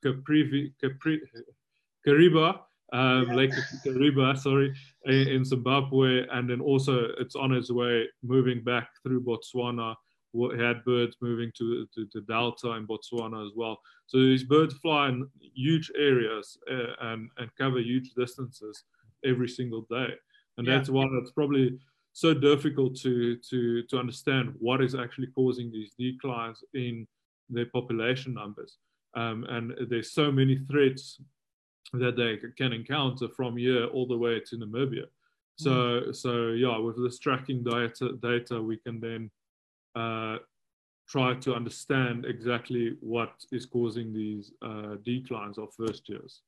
Caprivi, 0.03 0.73
Capri, 0.81 1.21
Kariba, 2.05 2.59
um. 2.93 3.35
Lake 3.35 3.51
Kariba, 3.85 4.37
sorry, 4.37 4.73
in, 5.05 5.43
Zimbabwe, 5.43 6.25
and 6.31 6.49
then 6.49 6.61
also 6.61 7.09
it's 7.19 7.35
on 7.35 7.51
its 7.53 7.71
way 7.71 8.05
moving 8.23 8.63
back 8.63 8.89
through 9.03 9.23
Botswana. 9.23 9.95
We 10.33 10.59
had 10.59 10.83
birds 10.85 11.17
moving 11.21 11.51
to, 11.57 11.87
to, 11.95 12.05
to 12.07 12.21
Delta 12.21 12.71
in 12.71 12.85
Botswana 12.85 13.45
as 13.45 13.53
well. 13.55 13.77
So 14.07 14.17
these 14.17 14.43
birds 14.43 14.75
fly 14.75 15.09
in 15.09 15.27
huge 15.55 15.91
areas 15.97 16.57
uh, 16.69 16.93
and, 17.01 17.29
and 17.37 17.49
cover 17.57 17.79
huge 17.79 18.11
distances 18.15 18.83
every 19.25 19.47
single 19.47 19.85
day. 19.89 20.13
And 20.57 20.67
yeah. 20.67 20.77
that's 20.77 20.89
why 20.89 21.05
it's 21.13 21.31
probably 21.31 21.77
so 22.13 22.33
difficult 22.33 22.95
to 22.95 23.37
to 23.49 23.83
to 23.83 23.99
understand 23.99 24.53
what 24.57 24.81
is 24.81 24.95
actually 24.95 25.27
causing 25.35 25.71
these 25.71 25.93
declines 25.99 26.63
in 26.73 27.07
their 27.49 27.67
population 27.67 28.33
numbers. 28.33 28.77
Um, 29.15 29.45
and 29.49 29.73
there's 29.89 30.13
so 30.13 30.31
many 30.31 30.59
threats 30.69 31.19
that 31.93 32.15
they 32.15 32.37
can 32.57 32.73
encounter 32.73 33.27
from 33.29 33.57
here 33.57 33.85
all 33.85 34.07
the 34.07 34.17
way 34.17 34.39
to 34.39 34.57
Namibia. 34.57 35.05
So 35.57 35.71
mm. 35.71 36.15
so 36.15 36.49
yeah, 36.49 36.77
with 36.77 37.01
this 37.01 37.19
tracking 37.19 37.63
data 37.63 38.13
data, 38.21 38.61
we 38.61 38.77
can 38.77 38.99
then 38.99 39.31
uh, 39.95 40.37
try 41.09 41.33
to 41.35 41.55
understand 41.55 42.25
exactly 42.25 42.95
what 42.99 43.31
is 43.51 43.65
causing 43.65 44.13
these 44.13 44.51
uh, 44.61 44.95
declines 45.03 45.57
of 45.57 45.73
first 45.73 46.09
years. 46.09 46.41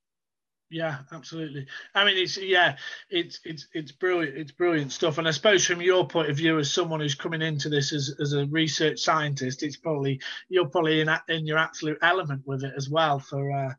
Yeah, 0.71 0.99
absolutely. 1.11 1.65
I 1.95 2.05
mean, 2.05 2.15
it's 2.17 2.37
yeah, 2.37 2.77
it's 3.09 3.39
it's 3.43 3.67
it's 3.73 3.91
brilliant. 3.91 4.37
It's 4.37 4.51
brilliant 4.51 4.91
stuff. 4.91 5.17
And 5.17 5.27
I 5.27 5.31
suppose 5.31 5.65
from 5.65 5.81
your 5.81 6.07
point 6.07 6.29
of 6.29 6.37
view, 6.37 6.59
as 6.59 6.71
someone 6.71 6.99
who's 6.99 7.15
coming 7.15 7.41
into 7.41 7.69
this 7.69 7.91
as, 7.91 8.15
as 8.21 8.33
a 8.33 8.45
research 8.45 8.99
scientist, 8.99 9.63
it's 9.63 9.77
probably 9.77 10.21
you're 10.47 10.67
probably 10.69 11.01
in 11.01 11.09
in 11.27 11.47
your 11.47 11.57
absolute 11.57 11.97
element 12.03 12.43
with 12.45 12.63
it 12.63 12.73
as 12.77 12.87
well. 12.87 13.19
For 13.19 13.51
uh, 13.51 13.73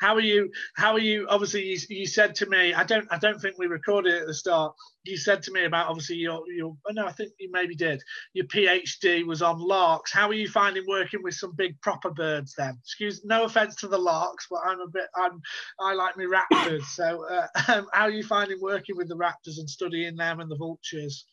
how 0.00 0.14
are 0.14 0.20
you? 0.20 0.50
How 0.76 0.92
are 0.92 1.00
you? 1.00 1.26
Obviously, 1.28 1.64
you, 1.64 1.78
you 1.88 2.06
said 2.06 2.34
to 2.36 2.46
me, 2.46 2.74
I 2.74 2.84
don't 2.84 3.06
I 3.10 3.18
don't 3.18 3.40
think 3.40 3.58
we 3.58 3.66
recorded 3.66 4.14
it 4.14 4.22
at 4.22 4.26
the 4.26 4.34
start 4.34 4.74
you 5.04 5.16
said 5.16 5.42
to 5.42 5.52
me 5.52 5.64
about 5.64 5.88
obviously 5.88 6.16
your 6.16 6.42
your 6.52 6.76
oh 6.88 6.92
no 6.92 7.06
I 7.06 7.12
think 7.12 7.32
you 7.38 7.50
maybe 7.52 7.74
did 7.74 8.02
your 8.34 8.46
PhD 8.46 9.26
was 9.26 9.42
on 9.42 9.58
larks. 9.58 10.12
How 10.12 10.28
are 10.28 10.34
you 10.34 10.48
finding 10.48 10.84
working 10.86 11.22
with 11.22 11.34
some 11.34 11.54
big 11.56 11.80
proper 11.80 12.10
birds 12.10 12.54
then? 12.56 12.76
Excuse 12.82 13.24
no 13.24 13.44
offense 13.44 13.76
to 13.76 13.88
the 13.88 13.98
larks, 13.98 14.46
but 14.50 14.60
I'm 14.64 14.80
a 14.80 14.88
bit 14.88 15.06
I'm 15.16 15.40
I 15.80 15.94
like 15.94 16.16
me 16.16 16.26
raptors. 16.26 16.82
So 16.84 17.26
uh, 17.28 17.46
how 17.54 17.86
are 17.92 18.10
you 18.10 18.22
finding 18.22 18.60
working 18.60 18.96
with 18.96 19.08
the 19.08 19.16
raptors 19.16 19.58
and 19.58 19.68
studying 19.68 20.16
them 20.16 20.40
and 20.40 20.50
the 20.50 20.56
vultures? 20.56 21.24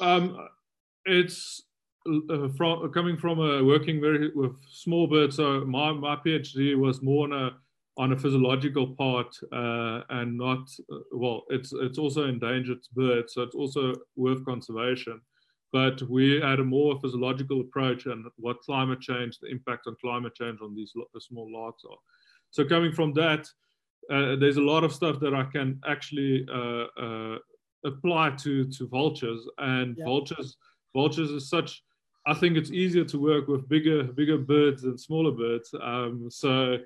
Um, 0.00 0.48
it's 1.06 1.62
uh, 2.06 2.48
from 2.56 2.92
coming 2.92 3.16
from 3.16 3.38
a 3.38 3.64
working 3.64 4.00
very 4.00 4.30
with 4.34 4.52
small 4.70 5.06
birds. 5.06 5.36
So 5.36 5.64
my 5.64 5.92
my 5.92 6.16
PhD 6.16 6.76
was 6.76 7.02
more 7.02 7.24
on 7.24 7.32
a 7.32 7.50
on 7.98 8.12
a 8.12 8.18
physiological 8.18 8.86
part 8.94 9.36
uh, 9.52 10.02
and 10.10 10.38
not 10.38 10.60
uh, 10.92 10.98
well 11.12 11.42
it's 11.50 11.72
it's 11.72 11.98
also 11.98 12.26
endangered 12.26 12.78
birds 12.92 13.34
so 13.34 13.42
it's 13.42 13.56
also 13.56 13.94
worth 14.16 14.44
conservation. 14.44 15.20
But 15.70 16.00
we 16.08 16.40
had 16.40 16.60
a 16.60 16.64
more 16.64 16.98
physiological 16.98 17.60
approach 17.60 18.06
and 18.06 18.24
what 18.36 18.62
climate 18.62 19.02
change 19.02 19.38
the 19.38 19.48
impact 19.48 19.86
on 19.86 19.96
climate 20.00 20.34
change 20.34 20.60
on 20.62 20.74
these 20.74 20.94
small 21.18 21.52
larks 21.52 21.82
are. 21.84 21.98
So 22.50 22.64
coming 22.64 22.92
from 22.92 23.12
that 23.14 23.46
uh, 24.10 24.36
there's 24.36 24.56
a 24.56 24.62
lot 24.62 24.84
of 24.84 24.94
stuff 24.94 25.20
that 25.20 25.34
i 25.34 25.44
can 25.44 25.78
actually 25.86 26.46
uh, 26.50 26.86
uh, 27.04 27.38
apply 27.84 28.30
to 28.44 28.64
to 28.70 28.88
vultures. 28.88 29.46
And 29.58 29.96
yeah. 29.98 30.04
vultures 30.04 30.56
vultures 30.94 31.30
is 31.30 31.50
such 31.50 31.82
i 32.26 32.34
think 32.34 32.56
it's 32.56 32.70
easier 32.70 33.04
to 33.04 33.18
work 33.18 33.48
with 33.48 33.68
bigger 33.68 34.04
bigger 34.04 34.38
birds 34.38 34.82
than 34.82 34.96
smaller 34.96 35.32
birds. 35.32 35.74
Um, 35.82 36.28
so 36.30 36.78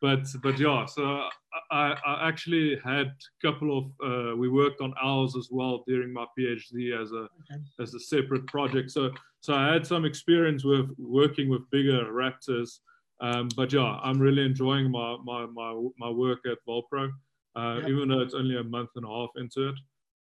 but 0.00 0.20
but 0.42 0.58
yeah 0.58 0.86
so 0.86 1.28
I, 1.70 1.94
I 2.06 2.28
actually 2.28 2.78
had 2.84 3.08
a 3.08 3.46
couple 3.46 3.78
of 3.78 3.84
uh, 4.04 4.36
we 4.36 4.48
worked 4.48 4.80
on 4.80 4.94
owls 5.02 5.36
as 5.36 5.48
well 5.50 5.84
during 5.86 6.12
my 6.12 6.26
phd 6.38 7.00
as 7.00 7.12
a 7.12 7.16
okay. 7.16 7.60
as 7.80 7.94
a 7.94 8.00
separate 8.00 8.46
project 8.46 8.90
so 8.90 9.10
so 9.40 9.54
i 9.54 9.72
had 9.72 9.86
some 9.86 10.04
experience 10.04 10.64
with 10.64 10.90
working 10.98 11.48
with 11.48 11.68
bigger 11.70 12.04
raptors 12.12 12.78
um, 13.20 13.48
but 13.56 13.72
yeah 13.72 13.98
i'm 14.02 14.18
really 14.18 14.44
enjoying 14.44 14.90
my 14.90 15.16
my 15.24 15.46
my, 15.46 15.88
my 15.98 16.10
work 16.10 16.40
at 16.50 16.58
vulpro 16.66 17.10
uh, 17.56 17.78
yep. 17.80 17.88
even 17.88 18.08
though 18.08 18.20
it's 18.20 18.34
only 18.34 18.56
a 18.56 18.64
month 18.64 18.90
and 18.96 19.04
a 19.04 19.08
half 19.08 19.30
into 19.36 19.68
it 19.68 19.74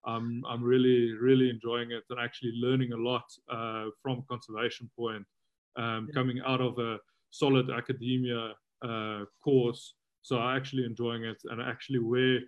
I'm 0.05 0.45
I'm 0.49 0.63
really 0.63 1.13
really 1.13 1.51
enjoying 1.51 1.91
it 1.91 2.05
and 2.09 2.19
actually 2.19 2.53
learning 2.55 2.93
a 2.93 2.97
lot 2.97 3.25
uh, 3.51 3.87
from 4.01 4.25
conservation 4.29 4.89
point 4.97 5.25
um, 5.77 6.07
yep. 6.07 6.15
coming 6.15 6.41
out 6.47 6.61
of 6.61 6.79
a 6.79 6.99
solid 7.31 7.69
academia 7.71 8.55
uh, 8.83 9.25
course. 9.43 9.95
So 10.23 10.39
I'm 10.39 10.57
actually 10.57 10.85
enjoying 10.85 11.25
it 11.25 11.41
and 11.45 11.61
actually 11.61 12.01
where 12.01 12.41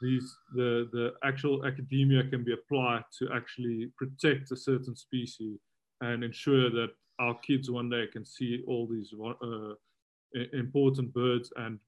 these 0.00 0.36
the 0.54 0.88
the 0.92 1.14
actual 1.24 1.66
academia 1.66 2.22
can 2.24 2.44
be 2.44 2.52
applied 2.52 3.02
to 3.18 3.28
actually 3.34 3.90
protect 3.96 4.52
a 4.52 4.56
certain 4.56 4.94
species 4.94 5.58
and 6.00 6.22
ensure 6.22 6.70
that 6.70 6.90
our 7.18 7.36
kids 7.40 7.70
one 7.70 7.90
day 7.90 8.06
can 8.12 8.24
see 8.24 8.62
all 8.68 8.86
these 8.86 9.12
uh, 9.42 9.74
important 10.52 11.12
birds 11.12 11.52
and 11.56 11.80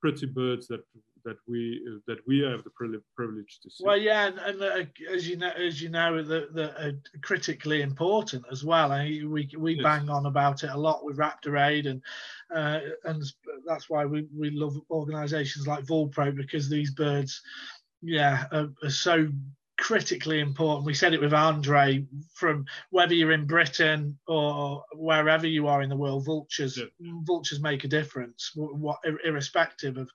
pretty 0.00 0.26
birds 0.26 0.66
that 0.68 0.82
that 1.24 1.36
we 1.46 1.80
that 2.06 2.18
we 2.26 2.40
have 2.40 2.64
the 2.64 2.70
privilege 3.16 3.60
to 3.62 3.70
see. 3.70 3.84
Well, 3.84 3.96
yeah, 3.96 4.26
and, 4.26 4.38
and 4.38 4.62
uh, 4.62 5.12
as 5.12 5.28
you 5.28 5.36
know, 5.36 5.50
as 5.50 5.80
you 5.80 5.88
know, 5.88 6.22
the, 6.22 6.74
uh, 6.78 6.92
critically 7.22 7.82
important 7.82 8.44
as 8.50 8.64
well. 8.64 8.92
I 8.92 9.08
mean, 9.08 9.30
we 9.30 9.50
we 9.58 9.74
yes. 9.74 9.82
bang 9.82 10.08
on 10.08 10.26
about 10.26 10.64
it 10.64 10.70
a 10.70 10.78
lot 10.78 11.04
with 11.04 11.18
Raptor 11.18 11.60
Aid, 11.60 11.86
and 11.86 12.02
uh, 12.54 12.80
and 13.04 13.22
that's 13.66 13.88
why 13.88 14.04
we 14.04 14.26
we 14.36 14.50
love 14.50 14.76
organisations 14.90 15.66
like 15.66 15.84
Vulpro 15.84 16.34
because 16.34 16.68
these 16.68 16.90
birds, 16.92 17.42
yeah, 18.02 18.44
are, 18.52 18.70
are 18.82 18.90
so 18.90 19.28
critically 19.82 20.38
important. 20.38 20.86
We 20.86 20.94
said 20.94 21.12
it 21.12 21.20
with 21.20 21.34
Andre 21.34 22.06
from 22.34 22.64
whether 22.90 23.14
you're 23.14 23.32
in 23.32 23.48
Britain 23.48 24.16
or 24.28 24.84
wherever 24.94 25.44
you 25.44 25.66
are 25.66 25.82
in 25.82 25.88
the 25.88 25.96
world, 25.96 26.24
vultures 26.24 26.78
yeah. 26.78 26.84
vultures 27.24 27.60
make 27.60 27.82
a 27.82 27.88
difference, 27.88 28.52
what, 28.54 29.00
irrespective 29.24 29.96
of 29.96 30.08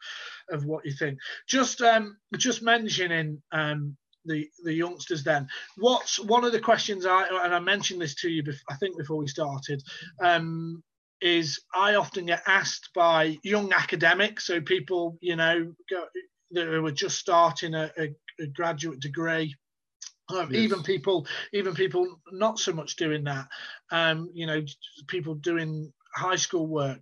of 0.49 0.63
what 0.63 0.85
you 0.85 0.93
think. 0.93 1.19
Just 1.47 1.81
um, 1.81 2.15
just 2.37 2.61
mentioning 2.61 3.41
um, 3.51 3.97
the 4.23 4.49
the 4.63 4.73
youngsters 4.73 5.23
then 5.23 5.47
what's 5.77 6.19
one 6.19 6.43
of 6.43 6.51
the 6.51 6.59
questions 6.59 7.05
i 7.05 7.25
and 7.45 7.55
i 7.55 7.59
mentioned 7.59 8.01
this 8.01 8.13
to 8.13 8.29
you 8.29 8.43
before, 8.43 8.65
i 8.69 8.75
think 8.75 8.97
before 8.97 9.15
we 9.15 9.27
started 9.27 9.81
um, 10.21 10.83
is 11.21 11.61
i 11.73 11.95
often 11.95 12.25
get 12.25 12.41
asked 12.45 12.89
by 12.93 13.37
young 13.43 13.71
academics 13.71 14.45
so 14.45 14.59
people 14.59 15.17
you 15.21 15.37
know 15.37 15.73
go, 15.89 16.03
that 16.51 16.81
were 16.81 16.91
just 16.91 17.17
starting 17.17 17.73
a, 17.73 17.89
a, 17.97 18.13
a 18.39 18.47
graduate 18.47 18.99
degree. 18.99 19.55
Um, 20.29 20.51
yes. 20.51 20.63
Even 20.63 20.83
people, 20.83 21.25
even 21.53 21.73
people 21.73 22.19
not 22.31 22.59
so 22.59 22.73
much 22.73 22.95
doing 22.97 23.23
that. 23.25 23.47
Um, 23.91 24.29
you 24.33 24.45
know, 24.45 24.61
people 25.07 25.35
doing 25.35 25.91
high 26.13 26.35
school 26.35 26.67
work. 26.67 26.99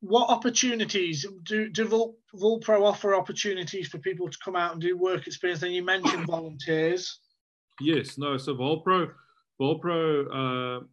What 0.00 0.30
opportunities 0.30 1.26
do 1.42 1.68
do 1.68 1.84
Vul, 1.84 2.16
Vulpro 2.34 2.82
offer 2.82 3.14
opportunities 3.14 3.88
for 3.88 3.98
people 3.98 4.30
to 4.30 4.38
come 4.44 4.56
out 4.56 4.72
and 4.72 4.80
do 4.80 4.96
work 4.96 5.26
experience? 5.26 5.60
Then 5.60 5.72
you 5.72 5.84
mentioned 5.84 6.26
volunteers. 6.30 7.18
Yes, 7.80 8.16
no. 8.16 8.36
So 8.36 8.54
Vulpro, 8.54 9.10
Vulpro 9.60 10.80
uh, 10.80 10.84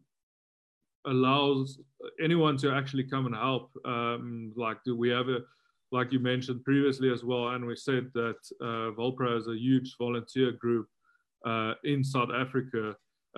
allows 1.05 1.79
anyone 2.21 2.57
to 2.57 2.71
actually 2.71 3.03
come 3.03 3.27
and 3.27 3.35
help. 3.35 3.71
Um, 3.85 4.53
like, 4.55 4.77
do 4.83 4.97
we 4.97 5.09
have 5.09 5.29
a 5.29 5.39
like 5.97 6.11
you 6.11 6.19
mentioned 6.19 6.63
previously 6.69 7.09
as 7.15 7.23
well, 7.29 7.45
and 7.53 7.65
we 7.65 7.75
said 7.89 8.05
that 8.13 8.39
uh, 8.67 8.87
Vulpro 8.97 9.37
is 9.39 9.47
a 9.47 9.57
huge 9.67 9.89
volunteer 9.97 10.51
group 10.51 10.87
uh, 11.51 11.73
in 11.91 12.03
South 12.03 12.31
Africa 12.43 12.83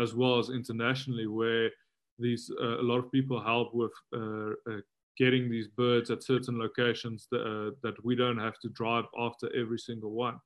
as 0.06 0.10
well 0.20 0.36
as 0.41 0.50
internationally, 0.50 1.28
where 1.28 1.70
these 2.20 2.43
uh, 2.65 2.80
a 2.84 2.86
lot 2.91 3.00
of 3.04 3.12
people 3.12 3.39
help 3.54 3.70
with 3.82 3.96
uh, 4.22 4.52
uh, 4.72 4.82
getting 5.22 5.50
these 5.50 5.70
birds 5.84 6.10
at 6.12 6.24
certain 6.24 6.58
locations 6.65 7.28
that, 7.32 7.43
uh, 7.54 7.70
that 7.84 7.96
we 8.04 8.15
don't 8.15 8.43
have 8.48 8.58
to 8.63 8.70
drive 8.70 9.06
after 9.28 9.48
every 9.62 9.80
single 9.89 10.12
one. 10.28 10.38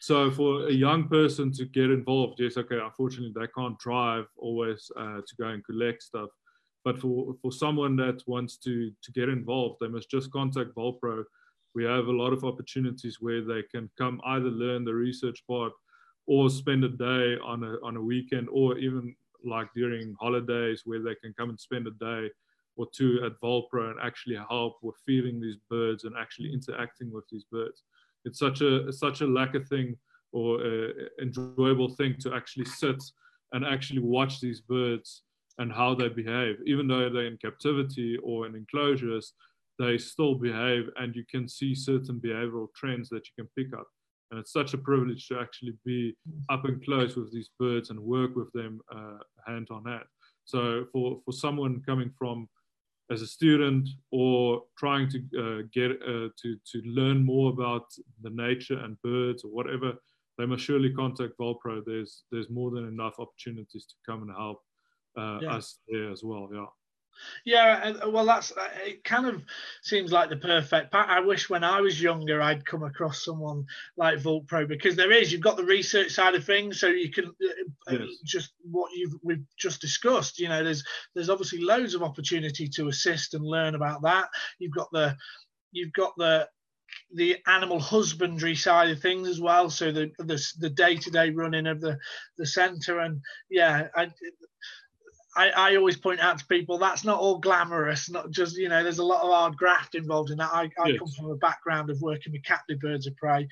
So 0.00 0.30
for 0.30 0.50
a 0.68 0.72
young 0.86 1.02
person 1.08 1.52
to 1.58 1.64
get 1.66 1.90
involved, 2.00 2.40
yes, 2.40 2.56
okay, 2.56 2.80
unfortunately 2.90 3.34
they 3.38 3.48
can't 3.56 3.78
drive 3.78 4.26
always 4.46 4.80
to 4.96 5.34
go 5.40 5.48
and 5.54 5.64
collect 5.64 6.02
stuff. 6.02 6.30
But 6.86 6.98
for, 7.02 7.34
for 7.42 7.52
someone 7.52 7.94
that 7.96 8.22
wants 8.26 8.56
to, 8.64 8.90
to 9.04 9.12
get 9.12 9.28
involved, 9.28 9.76
they 9.80 9.88
must 9.88 10.10
just 10.10 10.30
contact 10.30 10.74
Vulpro. 10.74 11.24
We 11.74 11.84
have 11.84 12.06
a 12.06 12.12
lot 12.12 12.32
of 12.32 12.44
opportunities 12.44 13.18
where 13.20 13.42
they 13.42 13.62
can 13.70 13.90
come 13.96 14.20
either 14.24 14.50
learn 14.50 14.84
the 14.84 14.94
research 14.94 15.44
part 15.46 15.72
or 16.26 16.50
spend 16.50 16.84
a 16.84 16.88
day 16.88 17.36
on 17.44 17.64
a, 17.64 17.76
on 17.84 17.96
a 17.96 18.02
weekend 18.02 18.48
or 18.50 18.78
even 18.78 19.14
like 19.44 19.68
during 19.74 20.14
holidays 20.20 20.82
where 20.84 21.02
they 21.02 21.14
can 21.14 21.34
come 21.38 21.50
and 21.50 21.60
spend 21.60 21.86
a 21.86 21.90
day 21.92 22.30
or 22.76 22.86
two 22.94 23.20
at 23.24 23.40
Vulpro 23.40 23.90
and 23.90 24.00
actually 24.02 24.36
help 24.36 24.78
with 24.82 24.96
feeding 25.06 25.40
these 25.40 25.56
birds 25.68 26.04
and 26.04 26.14
actually 26.18 26.52
interacting 26.52 27.10
with 27.10 27.24
these 27.30 27.44
birds. 27.44 27.82
It's 28.24 28.38
such 28.38 28.60
a 28.60 28.92
such 28.92 29.22
a 29.22 29.26
lacquer 29.26 29.64
thing 29.64 29.96
or 30.32 30.60
enjoyable 31.20 31.88
thing 31.88 32.16
to 32.20 32.34
actually 32.34 32.66
sit 32.66 33.02
and 33.52 33.64
actually 33.64 34.00
watch 34.00 34.40
these 34.40 34.60
birds 34.60 35.22
and 35.58 35.72
how 35.72 35.94
they 35.94 36.08
behave. 36.08 36.56
Even 36.66 36.86
though 36.86 37.10
they're 37.10 37.26
in 37.26 37.36
captivity 37.38 38.16
or 38.22 38.46
in 38.46 38.54
enclosures, 38.54 39.34
they 39.80 39.96
still 39.96 40.34
behave 40.34 40.90
and 40.96 41.16
you 41.16 41.24
can 41.28 41.48
see 41.48 41.74
certain 41.74 42.20
behavioral 42.20 42.68
trends 42.76 43.08
that 43.08 43.26
you 43.26 43.32
can 43.38 43.48
pick 43.56 43.72
up. 43.76 43.88
And 44.30 44.38
it's 44.38 44.52
such 44.52 44.74
a 44.74 44.78
privilege 44.78 45.26
to 45.28 45.40
actually 45.40 45.74
be 45.84 46.14
up 46.50 46.66
and 46.66 46.84
close 46.84 47.16
with 47.16 47.32
these 47.32 47.48
birds 47.58 47.88
and 47.90 47.98
work 47.98 48.36
with 48.36 48.52
them 48.52 48.80
uh, 48.94 49.18
hand 49.46 49.68
on 49.70 49.84
hand. 49.86 50.04
So 50.44 50.84
for, 50.92 51.20
for 51.24 51.32
someone 51.32 51.82
coming 51.84 52.12
from 52.18 52.48
as 53.10 53.22
a 53.22 53.26
student 53.26 53.88
or 54.12 54.62
trying 54.78 55.08
to 55.08 55.18
uh, 55.42 55.62
get 55.72 55.92
uh, 55.92 56.28
to, 56.40 56.56
to 56.72 56.82
learn 56.84 57.24
more 57.24 57.50
about 57.50 57.86
the 58.22 58.30
nature 58.30 58.78
and 58.78 59.00
birds 59.02 59.44
or 59.44 59.50
whatever, 59.50 59.94
they 60.38 60.46
must 60.46 60.62
surely 60.62 60.92
contact 60.92 61.38
Vulpro. 61.40 61.82
There's, 61.84 62.24
there's 62.30 62.50
more 62.50 62.70
than 62.70 62.86
enough 62.86 63.14
opportunities 63.18 63.86
to 63.86 63.94
come 64.06 64.22
and 64.22 64.30
help 64.30 64.58
uh, 65.18 65.38
yeah. 65.42 65.54
us 65.54 65.78
there 65.88 66.10
as 66.12 66.22
well. 66.22 66.48
Yeah. 66.52 66.66
Yeah, 67.44 67.92
well, 68.06 68.24
that's 68.24 68.52
uh, 68.52 68.68
it. 68.84 69.04
Kind 69.04 69.26
of 69.26 69.42
seems 69.82 70.12
like 70.12 70.28
the 70.28 70.36
perfect. 70.36 70.94
I 70.94 71.20
wish 71.20 71.48
when 71.48 71.64
I 71.64 71.80
was 71.80 72.00
younger 72.00 72.40
I'd 72.40 72.66
come 72.66 72.82
across 72.82 73.24
someone 73.24 73.66
like 73.96 74.18
Vulpro 74.18 74.66
because 74.68 74.96
there 74.96 75.12
is. 75.12 75.32
You've 75.32 75.40
got 75.40 75.56
the 75.56 75.64
research 75.64 76.12
side 76.12 76.34
of 76.34 76.44
things, 76.44 76.80
so 76.80 76.88
you 76.88 77.10
can 77.10 77.26
uh, 77.26 77.92
uh, 77.92 77.98
yes. 77.98 78.08
just 78.24 78.52
what 78.70 78.90
you've 78.94 79.14
we've 79.22 79.44
just 79.58 79.80
discussed. 79.80 80.38
You 80.38 80.48
know, 80.48 80.62
there's 80.62 80.84
there's 81.14 81.30
obviously 81.30 81.62
loads 81.62 81.94
of 81.94 82.02
opportunity 82.02 82.68
to 82.68 82.88
assist 82.88 83.34
and 83.34 83.44
learn 83.44 83.74
about 83.74 84.02
that. 84.02 84.28
You've 84.58 84.74
got 84.74 84.90
the 84.92 85.16
you've 85.72 85.92
got 85.92 86.12
the 86.16 86.48
the 87.14 87.36
animal 87.46 87.80
husbandry 87.80 88.54
side 88.54 88.90
of 88.90 89.00
things 89.00 89.28
as 89.28 89.40
well. 89.40 89.70
So 89.70 89.92
the 89.92 90.10
the, 90.18 90.44
the 90.58 90.70
day-to-day 90.70 91.30
running 91.30 91.66
of 91.66 91.80
the 91.80 91.98
the 92.38 92.46
centre 92.46 93.00
and 93.00 93.20
yeah, 93.48 93.88
I, 93.96 94.10
I, 95.36 95.50
I, 95.50 95.76
always 95.76 95.96
point 95.96 96.20
out 96.20 96.38
to 96.38 96.46
people 96.46 96.78
that's 96.78 97.04
not 97.04 97.20
all 97.20 97.38
glamorous. 97.38 98.10
Not 98.10 98.30
just 98.30 98.56
you 98.56 98.68
know, 98.68 98.82
there's 98.82 98.98
a 98.98 99.04
lot 99.04 99.22
of 99.22 99.30
hard 99.30 99.56
graft 99.56 99.94
involved 99.94 100.30
in 100.30 100.38
that. 100.38 100.50
I, 100.52 100.70
I 100.80 100.88
yes. 100.88 100.98
come 100.98 101.08
from 101.08 101.30
a 101.30 101.36
background 101.36 101.90
of 101.90 102.00
working 102.00 102.32
with 102.32 102.44
captive 102.44 102.80
birds 102.80 103.06
of 103.06 103.16
prey, 103.16 103.46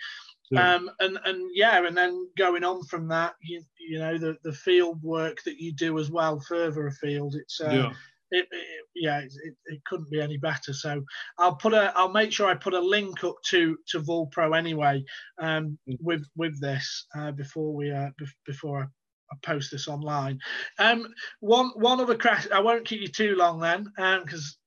yeah. 0.50 0.74
um, 0.74 0.90
and 1.00 1.18
and 1.24 1.50
yeah, 1.54 1.84
and 1.86 1.96
then 1.96 2.28
going 2.36 2.64
on 2.64 2.84
from 2.84 3.08
that, 3.08 3.34
you, 3.40 3.62
you 3.78 3.98
know, 3.98 4.18
the 4.18 4.36
the 4.42 4.52
field 4.52 5.02
work 5.02 5.42
that 5.44 5.60
you 5.60 5.72
do 5.72 5.98
as 5.98 6.10
well 6.10 6.40
further 6.40 6.86
afield. 6.86 7.34
It's 7.36 7.60
uh, 7.60 7.70
yeah. 7.70 7.92
It, 8.30 8.46
it, 8.50 8.84
yeah, 8.94 9.20
it, 9.20 9.54
it, 9.64 9.82
couldn't 9.86 10.10
be 10.10 10.20
any 10.20 10.36
better. 10.36 10.74
So 10.74 11.02
I'll 11.38 11.54
put 11.54 11.72
a, 11.72 11.94
I'll 11.96 12.12
make 12.12 12.30
sure 12.30 12.46
I 12.46 12.54
put 12.54 12.74
a 12.74 12.78
link 12.78 13.24
up 13.24 13.36
to 13.46 13.78
to 13.88 14.00
Vulpro 14.02 14.54
anyway, 14.54 15.02
um, 15.40 15.78
mm. 15.88 15.96
with 16.00 16.26
with 16.36 16.60
this 16.60 17.06
uh, 17.16 17.30
before 17.30 17.74
we 17.74 17.90
uh, 17.90 18.10
before 18.44 18.90
I 19.30 19.36
post 19.42 19.70
this 19.70 19.88
online. 19.88 20.40
Um, 20.78 21.06
one 21.40 21.70
one 21.76 22.00
other 22.00 22.16
crash. 22.16 22.46
I 22.52 22.60
won't 22.60 22.86
keep 22.86 23.00
you 23.00 23.08
too 23.08 23.34
long 23.36 23.60
then, 23.60 23.92
because 23.96 24.56
um, 24.56 24.57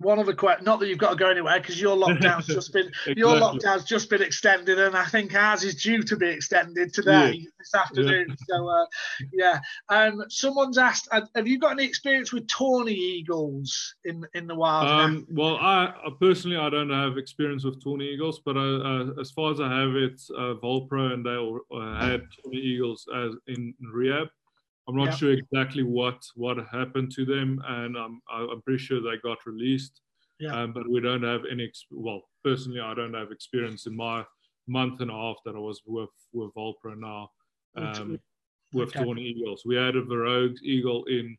one 0.00 0.18
other 0.18 0.34
question. 0.34 0.64
Not 0.64 0.80
that 0.80 0.88
you've 0.88 0.98
got 0.98 1.10
to 1.10 1.16
go 1.16 1.28
anywhere, 1.28 1.60
because 1.60 1.80
your 1.80 1.96
lockdown's 1.96 2.46
just 2.46 2.72
been 2.72 2.86
exactly. 2.86 3.14
your 3.16 3.36
lockdown's 3.36 3.84
just 3.84 4.08
been 4.08 4.22
extended, 4.22 4.78
and 4.78 4.96
I 4.96 5.04
think 5.04 5.34
ours 5.34 5.62
is 5.62 5.82
due 5.82 6.02
to 6.02 6.16
be 6.16 6.28
extended 6.28 6.92
today 6.94 7.32
yeah. 7.32 7.50
this 7.58 7.74
afternoon. 7.74 8.26
Yeah. 8.28 8.34
So 8.48 8.68
uh, 8.68 8.86
yeah. 9.32 9.60
Um, 9.88 10.24
someone's 10.28 10.78
asked, 10.78 11.08
have 11.12 11.46
you 11.46 11.58
got 11.58 11.72
any 11.72 11.84
experience 11.84 12.32
with 12.32 12.48
tawny 12.48 12.94
eagles 12.94 13.94
in 14.04 14.26
in 14.34 14.46
the 14.46 14.54
wild? 14.54 14.88
Um, 14.88 15.26
well, 15.30 15.56
I 15.56 15.92
personally 16.18 16.56
I 16.56 16.70
don't 16.70 16.90
have 16.90 17.18
experience 17.18 17.64
with 17.64 17.82
tawny 17.82 18.08
eagles, 18.08 18.40
but 18.44 18.56
uh, 18.56 18.60
uh, 18.60 19.20
as 19.20 19.30
far 19.30 19.52
as 19.52 19.60
I 19.60 19.68
have 19.68 19.94
it, 19.94 20.20
uh, 20.36 20.54
Vulpro 20.62 21.12
and 21.12 21.24
they 21.24 21.36
all, 21.36 21.60
uh, 21.72 22.00
had 22.00 22.22
tawny 22.42 22.56
eagles 22.56 23.06
as 23.14 23.34
in 23.46 23.74
rehab. 23.92 24.28
I'm 24.88 24.96
not 24.96 25.16
sure 25.16 25.32
exactly 25.32 25.82
what 25.82 26.22
what 26.34 26.56
happened 26.72 27.12
to 27.12 27.24
them, 27.24 27.62
and 27.66 27.96
I'm 27.96 28.20
I'm 28.32 28.60
pretty 28.62 28.82
sure 28.82 29.00
they 29.00 29.18
got 29.22 29.46
released. 29.46 30.00
Yeah. 30.40 30.62
Um, 30.62 30.72
but 30.72 30.88
we 30.88 31.00
don't 31.00 31.22
have 31.22 31.42
any. 31.50 31.70
Well, 31.90 32.22
personally, 32.42 32.80
I 32.80 32.94
don't 32.94 33.14
have 33.14 33.30
experience 33.30 33.86
in 33.86 33.94
my 33.94 34.24
month 34.66 35.00
and 35.00 35.10
a 35.10 35.14
half 35.14 35.36
that 35.44 35.54
I 35.54 35.58
was 35.58 35.82
with 35.86 36.10
with 36.32 36.54
Vulpro 36.54 36.98
now 36.98 37.30
um, 37.76 38.18
with 38.72 38.88
okay. 38.88 39.04
Tawny 39.04 39.22
Eagles. 39.22 39.62
We 39.64 39.76
had 39.76 39.96
a 39.96 40.02
Verreaux's 40.02 40.62
Eagle 40.62 41.04
in 41.04 41.36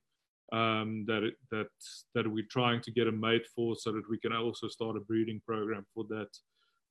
um, 0.52 1.06
that 1.08 1.24
it, 1.24 1.36
that 1.50 1.68
that 2.14 2.28
we're 2.28 2.46
trying 2.50 2.82
to 2.82 2.92
get 2.92 3.08
a 3.08 3.12
mate 3.12 3.48
for, 3.56 3.76
so 3.76 3.92
that 3.92 4.10
we 4.10 4.18
can 4.20 4.34
also 4.34 4.68
start 4.68 4.98
a 4.98 5.02
breeding 5.02 5.42
program 5.46 5.86
for 5.94 6.06
that 6.10 6.30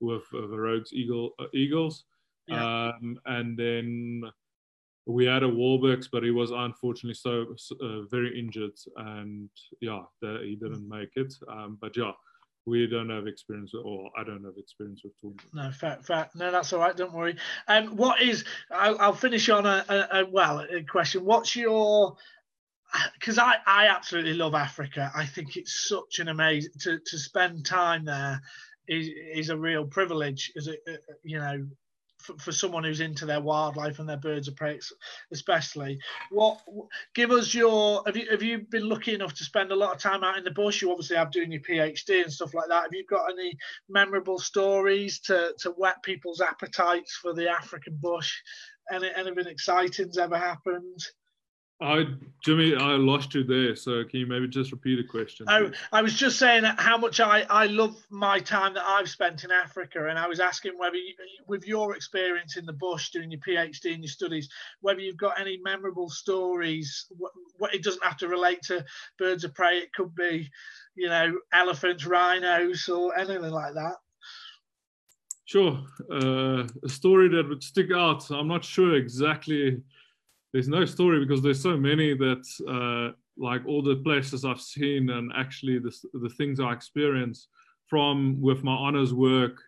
with 0.00 0.22
uh, 0.34 0.46
Verreaux's 0.46 0.92
Eagle 0.92 1.30
uh, 1.38 1.46
Eagles. 1.54 2.04
Yeah. 2.46 2.90
Um, 2.90 3.18
and 3.26 3.56
then 3.56 4.22
we 5.10 5.26
had 5.26 5.42
a 5.42 5.48
Wahlberg's, 5.48 6.08
but 6.08 6.22
he 6.22 6.30
was 6.30 6.50
unfortunately 6.50 7.14
so 7.14 7.54
uh, 7.82 8.02
very 8.10 8.38
injured, 8.38 8.76
and 8.96 9.48
yeah, 9.80 10.02
the, 10.20 10.40
he 10.44 10.56
didn't 10.56 10.88
make 10.88 11.10
it. 11.16 11.34
Um, 11.48 11.78
but 11.80 11.96
yeah, 11.96 12.12
we 12.66 12.86
don't 12.86 13.10
have 13.10 13.26
experience, 13.26 13.72
or 13.74 14.10
I 14.18 14.24
don't 14.24 14.44
have 14.44 14.56
experience 14.56 15.02
with 15.04 15.18
tools. 15.20 15.36
No, 15.52 15.70
fact, 15.70 16.06
fact. 16.06 16.36
No, 16.36 16.50
that's 16.50 16.72
all 16.72 16.80
right. 16.80 16.96
Don't 16.96 17.12
worry. 17.12 17.36
Um, 17.68 17.96
what 17.96 18.20
is? 18.22 18.44
I'll, 18.70 18.98
I'll 19.00 19.14
finish 19.14 19.48
on 19.48 19.66
a, 19.66 19.84
a, 19.88 20.20
a 20.20 20.26
well 20.30 20.60
a 20.60 20.82
question. 20.82 21.24
What's 21.24 21.56
your 21.56 22.16
because 23.14 23.38
I, 23.38 23.54
I 23.66 23.86
absolutely 23.86 24.34
love 24.34 24.54
Africa. 24.54 25.12
I 25.14 25.24
think 25.24 25.56
it's 25.56 25.88
such 25.88 26.18
an 26.18 26.28
amazing 26.28 26.72
to, 26.80 26.98
to 26.98 27.18
spend 27.18 27.64
time 27.64 28.04
there 28.04 28.40
is 28.88 29.08
is 29.34 29.50
a 29.50 29.56
real 29.56 29.86
privilege. 29.86 30.52
Is 30.56 30.66
it 30.66 30.80
you 31.22 31.38
know 31.38 31.66
for, 32.20 32.36
for, 32.38 32.52
someone 32.52 32.84
who's 32.84 33.00
into 33.00 33.26
their 33.26 33.40
wildlife 33.40 33.98
and 33.98 34.08
their 34.08 34.16
birds 34.16 34.48
of 34.48 34.56
prey, 34.56 34.78
especially. 35.32 35.98
What 36.30 36.60
give 37.14 37.30
us 37.30 37.54
your 37.54 38.02
have 38.06 38.16
you 38.16 38.26
have 38.30 38.42
you 38.42 38.66
been 38.70 38.88
lucky 38.88 39.14
enough 39.14 39.34
to 39.34 39.44
spend 39.44 39.72
a 39.72 39.76
lot 39.76 39.94
of 39.94 40.00
time 40.00 40.22
out 40.24 40.38
in 40.38 40.44
the 40.44 40.50
bush? 40.50 40.82
You 40.82 40.90
obviously 40.90 41.16
have 41.16 41.30
doing 41.30 41.52
your 41.52 41.62
PhD 41.62 42.22
and 42.22 42.32
stuff 42.32 42.54
like 42.54 42.68
that. 42.68 42.84
Have 42.84 42.94
you 42.94 43.04
got 43.06 43.30
any 43.30 43.56
memorable 43.88 44.38
stories 44.38 45.20
to 45.20 45.54
to 45.58 45.70
whet 45.70 46.02
people's 46.02 46.40
appetites 46.40 47.16
for 47.16 47.32
the 47.32 47.48
African 47.48 47.96
bush? 48.00 48.32
Any 48.92 49.10
anything 49.14 49.46
exciting's 49.46 50.18
ever 50.18 50.38
happened? 50.38 51.00
I, 51.82 52.04
Jimmy, 52.44 52.74
I 52.76 52.96
lost 52.96 53.34
you 53.34 53.42
there. 53.42 53.74
So 53.74 54.04
can 54.04 54.20
you 54.20 54.26
maybe 54.26 54.46
just 54.48 54.70
repeat 54.70 54.96
the 54.96 55.04
question? 55.04 55.46
I, 55.48 55.70
I 55.92 56.02
was 56.02 56.12
just 56.12 56.38
saying 56.38 56.64
how 56.64 56.98
much 56.98 57.20
I, 57.20 57.46
I 57.48 57.66
love 57.66 57.96
my 58.10 58.38
time 58.38 58.74
that 58.74 58.84
I've 58.86 59.08
spent 59.08 59.44
in 59.44 59.50
Africa, 59.50 60.08
and 60.08 60.18
I 60.18 60.28
was 60.28 60.40
asking 60.40 60.72
whether, 60.76 60.96
you, 60.96 61.14
with 61.46 61.66
your 61.66 61.96
experience 61.96 62.58
in 62.58 62.66
the 62.66 62.74
bush, 62.74 63.10
doing 63.10 63.30
your 63.30 63.40
PhD 63.40 63.94
and 63.94 64.02
your 64.02 64.10
studies, 64.10 64.50
whether 64.80 65.00
you've 65.00 65.16
got 65.16 65.40
any 65.40 65.58
memorable 65.64 66.10
stories. 66.10 67.06
What, 67.16 67.32
what 67.56 67.74
it 67.74 67.82
doesn't 67.82 68.04
have 68.04 68.18
to 68.18 68.28
relate 68.28 68.60
to 68.64 68.84
birds 69.18 69.44
of 69.44 69.54
prey. 69.54 69.78
It 69.78 69.92
could 69.94 70.14
be, 70.14 70.50
you 70.96 71.08
know, 71.08 71.38
elephants, 71.52 72.04
rhinos, 72.04 72.88
or 72.88 73.18
anything 73.18 73.50
like 73.50 73.74
that. 73.74 73.94
Sure, 75.46 75.80
uh, 76.12 76.64
a 76.84 76.88
story 76.88 77.28
that 77.30 77.48
would 77.48 77.62
stick 77.62 77.88
out. 77.92 78.30
I'm 78.30 78.48
not 78.48 78.64
sure 78.64 78.94
exactly 78.94 79.82
there's 80.52 80.68
no 80.68 80.84
story 80.84 81.20
because 81.20 81.42
there's 81.42 81.62
so 81.62 81.76
many 81.76 82.14
that 82.14 82.44
uh, 82.68 83.14
like 83.36 83.62
all 83.66 83.82
the 83.82 83.96
places 83.96 84.44
I've 84.44 84.60
seen 84.60 85.10
and 85.10 85.30
actually 85.36 85.78
the, 85.78 85.94
the 86.14 86.28
things 86.30 86.60
I 86.60 86.72
experience 86.72 87.48
from 87.86 88.40
with 88.40 88.62
my 88.62 88.72
honors 88.72 89.14
work 89.14 89.60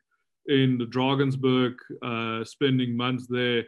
in 0.47 0.79
the 0.79 0.87
Drakensberg, 0.87 1.75
uh, 2.03 2.45
spending 2.45 2.97
months 2.97 3.27
there, 3.29 3.65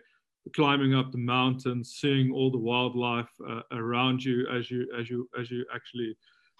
climbing 0.54 0.94
up 0.94 1.12
the 1.12 1.18
mountains, 1.18 1.96
seeing 2.00 2.32
all 2.32 2.50
the 2.50 2.58
wildlife 2.58 3.30
uh, 3.48 3.60
around 3.72 4.22
you 4.22 4.46
as 4.48 4.70
you 4.70 4.86
as 4.98 5.08
you 5.08 5.28
as 5.40 5.50
you 5.50 5.64
actually 5.74 6.16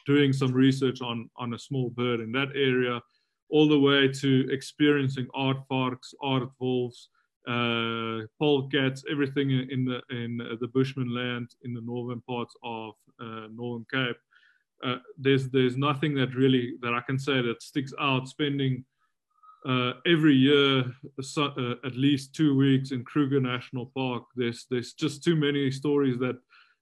doing 0.07 0.33
some 0.33 0.53
research 0.53 1.01
on 1.01 1.29
on 1.37 1.55
a 1.55 1.59
small 1.59 1.91
bird 1.91 2.21
in 2.21 2.31
that 2.33 2.49
area, 2.55 3.01
all 3.51 3.69
the 3.69 3.79
way 3.79 4.09
to 4.09 4.49
experiencing 4.51 5.27
aardvarks, 5.35 6.15
art 6.23 6.49
wolves, 6.61 7.09
uh, 7.47 8.27
polecats, 8.41 9.05
everything 9.11 9.51
in 9.51 9.85
the 9.85 10.01
in 10.11 10.39
the 10.61 10.69
Bushman 10.69 11.15
land 11.15 11.55
in 11.65 11.75
the 11.75 11.81
northern 11.83 12.21
parts 12.23 12.55
of 12.63 12.95
uh, 13.21 13.47
Northern 13.55 13.87
Cape. 13.93 14.17
uh, 14.83 14.97
there's 15.19 15.49
there's 15.51 15.77
nothing 15.77 16.15
that 16.15 16.35
really 16.35 16.75
that 16.83 16.95
I 16.95 17.01
can 17.01 17.19
say 17.19 17.41
that 17.43 17.63
sticks 17.63 17.93
out. 17.99 18.29
Spending 18.29 18.85
uh, 19.67 19.93
every 20.07 20.35
year 20.35 20.85
uh, 21.39 21.75
at 21.85 21.97
least 21.97 22.35
two 22.35 22.55
weeks 22.55 22.91
in 22.91 23.05
Kruger 23.05 23.41
National 23.41 23.87
Park. 23.97 24.25
There's 24.37 24.67
there's 24.71 24.93
just 24.93 25.25
too 25.25 25.37
many 25.37 25.71
stories 25.71 26.19
that 26.19 26.37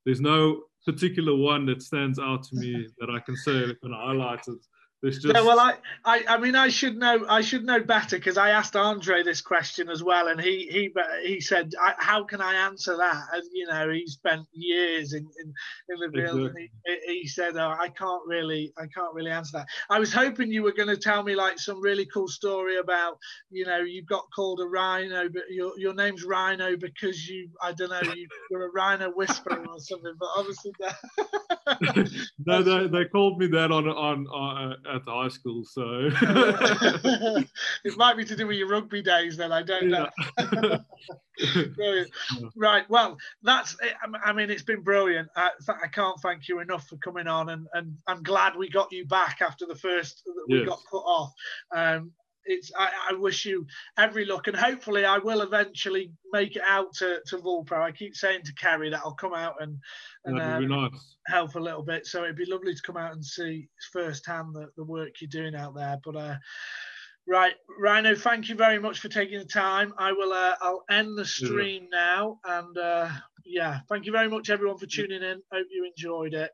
there's 0.04 0.20
no 0.20 0.62
particular 0.84 1.36
one 1.36 1.64
that 1.66 1.80
stands 1.82 2.18
out 2.18 2.42
to 2.44 2.56
me 2.56 2.88
that 2.98 3.08
I 3.08 3.20
can 3.20 3.36
say 3.36 3.74
can 3.82 3.92
highlight 3.92 4.48
it. 4.48 4.66
Just... 5.04 5.24
Yeah, 5.24 5.40
well, 5.40 5.58
I, 5.58 5.74
I, 6.04 6.24
I 6.28 6.38
mean, 6.38 6.54
I 6.54 6.68
should 6.68 6.96
know, 6.96 7.26
I 7.28 7.40
should 7.40 7.64
know 7.64 7.80
better 7.80 8.16
because 8.16 8.38
I 8.38 8.50
asked 8.50 8.76
Andre 8.76 9.24
this 9.24 9.40
question 9.40 9.90
as 9.90 10.00
well, 10.00 10.28
and 10.28 10.40
he, 10.40 10.68
he, 10.70 10.94
he 11.26 11.40
said, 11.40 11.72
"How 11.98 12.22
can 12.22 12.40
I 12.40 12.54
answer 12.54 12.96
that?" 12.96 13.24
And 13.32 13.42
you 13.52 13.66
know, 13.66 13.90
he 13.90 14.06
spent 14.06 14.46
years 14.52 15.12
in 15.12 15.28
in, 15.40 15.52
in 15.88 15.98
the 15.98 16.08
field, 16.12 16.38
exactly. 16.38 16.70
and 16.86 16.98
he, 17.08 17.20
he 17.22 17.26
said, 17.26 17.56
oh, 17.56 17.74
"I 17.76 17.88
can't 17.88 18.22
really, 18.28 18.72
I 18.78 18.86
can't 18.94 19.12
really 19.12 19.32
answer 19.32 19.58
that." 19.58 19.66
I 19.90 19.98
was 19.98 20.12
hoping 20.12 20.52
you 20.52 20.62
were 20.62 20.72
going 20.72 20.88
to 20.88 20.96
tell 20.96 21.24
me 21.24 21.34
like 21.34 21.58
some 21.58 21.80
really 21.80 22.06
cool 22.06 22.28
story 22.28 22.76
about, 22.76 23.18
you 23.50 23.66
know, 23.66 23.78
you 23.78 24.04
got 24.04 24.26
called 24.32 24.60
a 24.60 24.66
rhino, 24.66 25.28
but 25.28 25.50
your 25.50 25.76
your 25.78 25.94
name's 25.94 26.22
Ryno 26.22 26.76
because 26.76 27.28
you, 27.28 27.48
I 27.60 27.72
don't 27.72 27.90
know, 27.90 28.12
you 28.14 28.28
were 28.52 28.66
a 28.66 28.70
rhino 28.70 29.10
whisperer 29.10 29.66
or 29.66 29.80
something, 29.80 30.14
but 30.20 30.28
obviously 30.36 30.70
that. 30.78 32.16
no, 32.46 32.62
they, 32.62 32.86
they 32.86 33.04
called 33.06 33.38
me 33.38 33.48
that 33.48 33.72
on 33.72 33.88
on. 33.88 34.28
on 34.28 34.76
uh, 34.91 34.91
at 34.92 35.04
the 35.04 35.10
high 35.10 35.28
school, 35.28 35.64
so 35.64 36.10
it 37.84 37.96
might 37.96 38.16
be 38.16 38.24
to 38.24 38.36
do 38.36 38.46
with 38.46 38.56
your 38.56 38.68
rugby 38.68 39.02
days. 39.02 39.36
Then 39.36 39.52
I 39.52 39.62
don't 39.62 39.88
know. 39.88 40.08
brilliant. 41.74 42.10
Right. 42.54 42.88
Well, 42.88 43.16
that's. 43.42 43.76
It. 43.82 43.94
I 44.24 44.32
mean, 44.32 44.50
it's 44.50 44.62
been 44.62 44.82
brilliant. 44.82 45.28
I, 45.36 45.50
I, 45.82 45.88
can't 45.88 46.20
thank 46.20 46.48
you 46.48 46.60
enough 46.60 46.86
for 46.88 46.96
coming 46.96 47.26
on, 47.26 47.50
and, 47.50 47.66
and 47.74 47.96
I'm 48.06 48.22
glad 48.22 48.56
we 48.56 48.68
got 48.68 48.92
you 48.92 49.06
back 49.06 49.38
after 49.40 49.66
the 49.66 49.76
first 49.76 50.22
that 50.24 50.44
we 50.48 50.58
yes. 50.58 50.68
got 50.68 50.80
cut 50.90 50.98
off. 50.98 51.32
Um, 51.74 52.12
it's 52.44 52.70
I, 52.76 52.90
I, 53.10 53.14
wish 53.14 53.44
you 53.44 53.66
every 53.98 54.24
luck 54.24 54.48
and 54.48 54.56
hopefully 54.56 55.04
I 55.04 55.18
will 55.18 55.42
eventually 55.42 56.12
make 56.32 56.56
it 56.56 56.62
out 56.66 56.94
to, 56.94 57.20
to 57.26 57.38
Vulpro. 57.38 57.82
I 57.82 57.92
keep 57.92 58.16
saying 58.16 58.42
to 58.44 58.54
Kerry 58.54 58.90
that 58.90 59.02
I'll 59.04 59.14
come 59.14 59.34
out 59.34 59.56
and, 59.60 59.78
and 60.24 60.40
um, 60.40 60.68
nice. 60.68 61.16
help 61.26 61.54
a 61.54 61.60
little 61.60 61.82
bit. 61.82 62.06
So 62.06 62.24
it'd 62.24 62.36
be 62.36 62.50
lovely 62.50 62.74
to 62.74 62.82
come 62.82 62.96
out 62.96 63.12
and 63.12 63.24
see 63.24 63.68
firsthand 63.92 64.54
the, 64.54 64.68
the 64.76 64.84
work 64.84 65.20
you're 65.20 65.28
doing 65.28 65.54
out 65.54 65.74
there. 65.74 65.98
But 66.04 66.16
uh, 66.16 66.36
right, 67.26 67.54
Ryno, 67.80 68.18
thank 68.18 68.48
you 68.48 68.54
very 68.54 68.78
much 68.78 69.00
for 69.00 69.08
taking 69.08 69.38
the 69.38 69.44
time. 69.44 69.92
I 69.98 70.12
will 70.12 70.32
uh, 70.32 70.54
I'll 70.60 70.84
end 70.90 71.16
the 71.18 71.26
stream 71.26 71.88
yeah. 71.92 71.98
now 71.98 72.38
and 72.44 72.78
uh, 72.78 73.08
yeah, 73.44 73.80
thank 73.88 74.06
you 74.06 74.12
very 74.12 74.28
much 74.28 74.50
everyone 74.50 74.78
for 74.78 74.86
tuning 74.86 75.22
in. 75.22 75.42
Hope 75.52 75.66
you 75.70 75.84
enjoyed 75.84 76.34
it. 76.34 76.52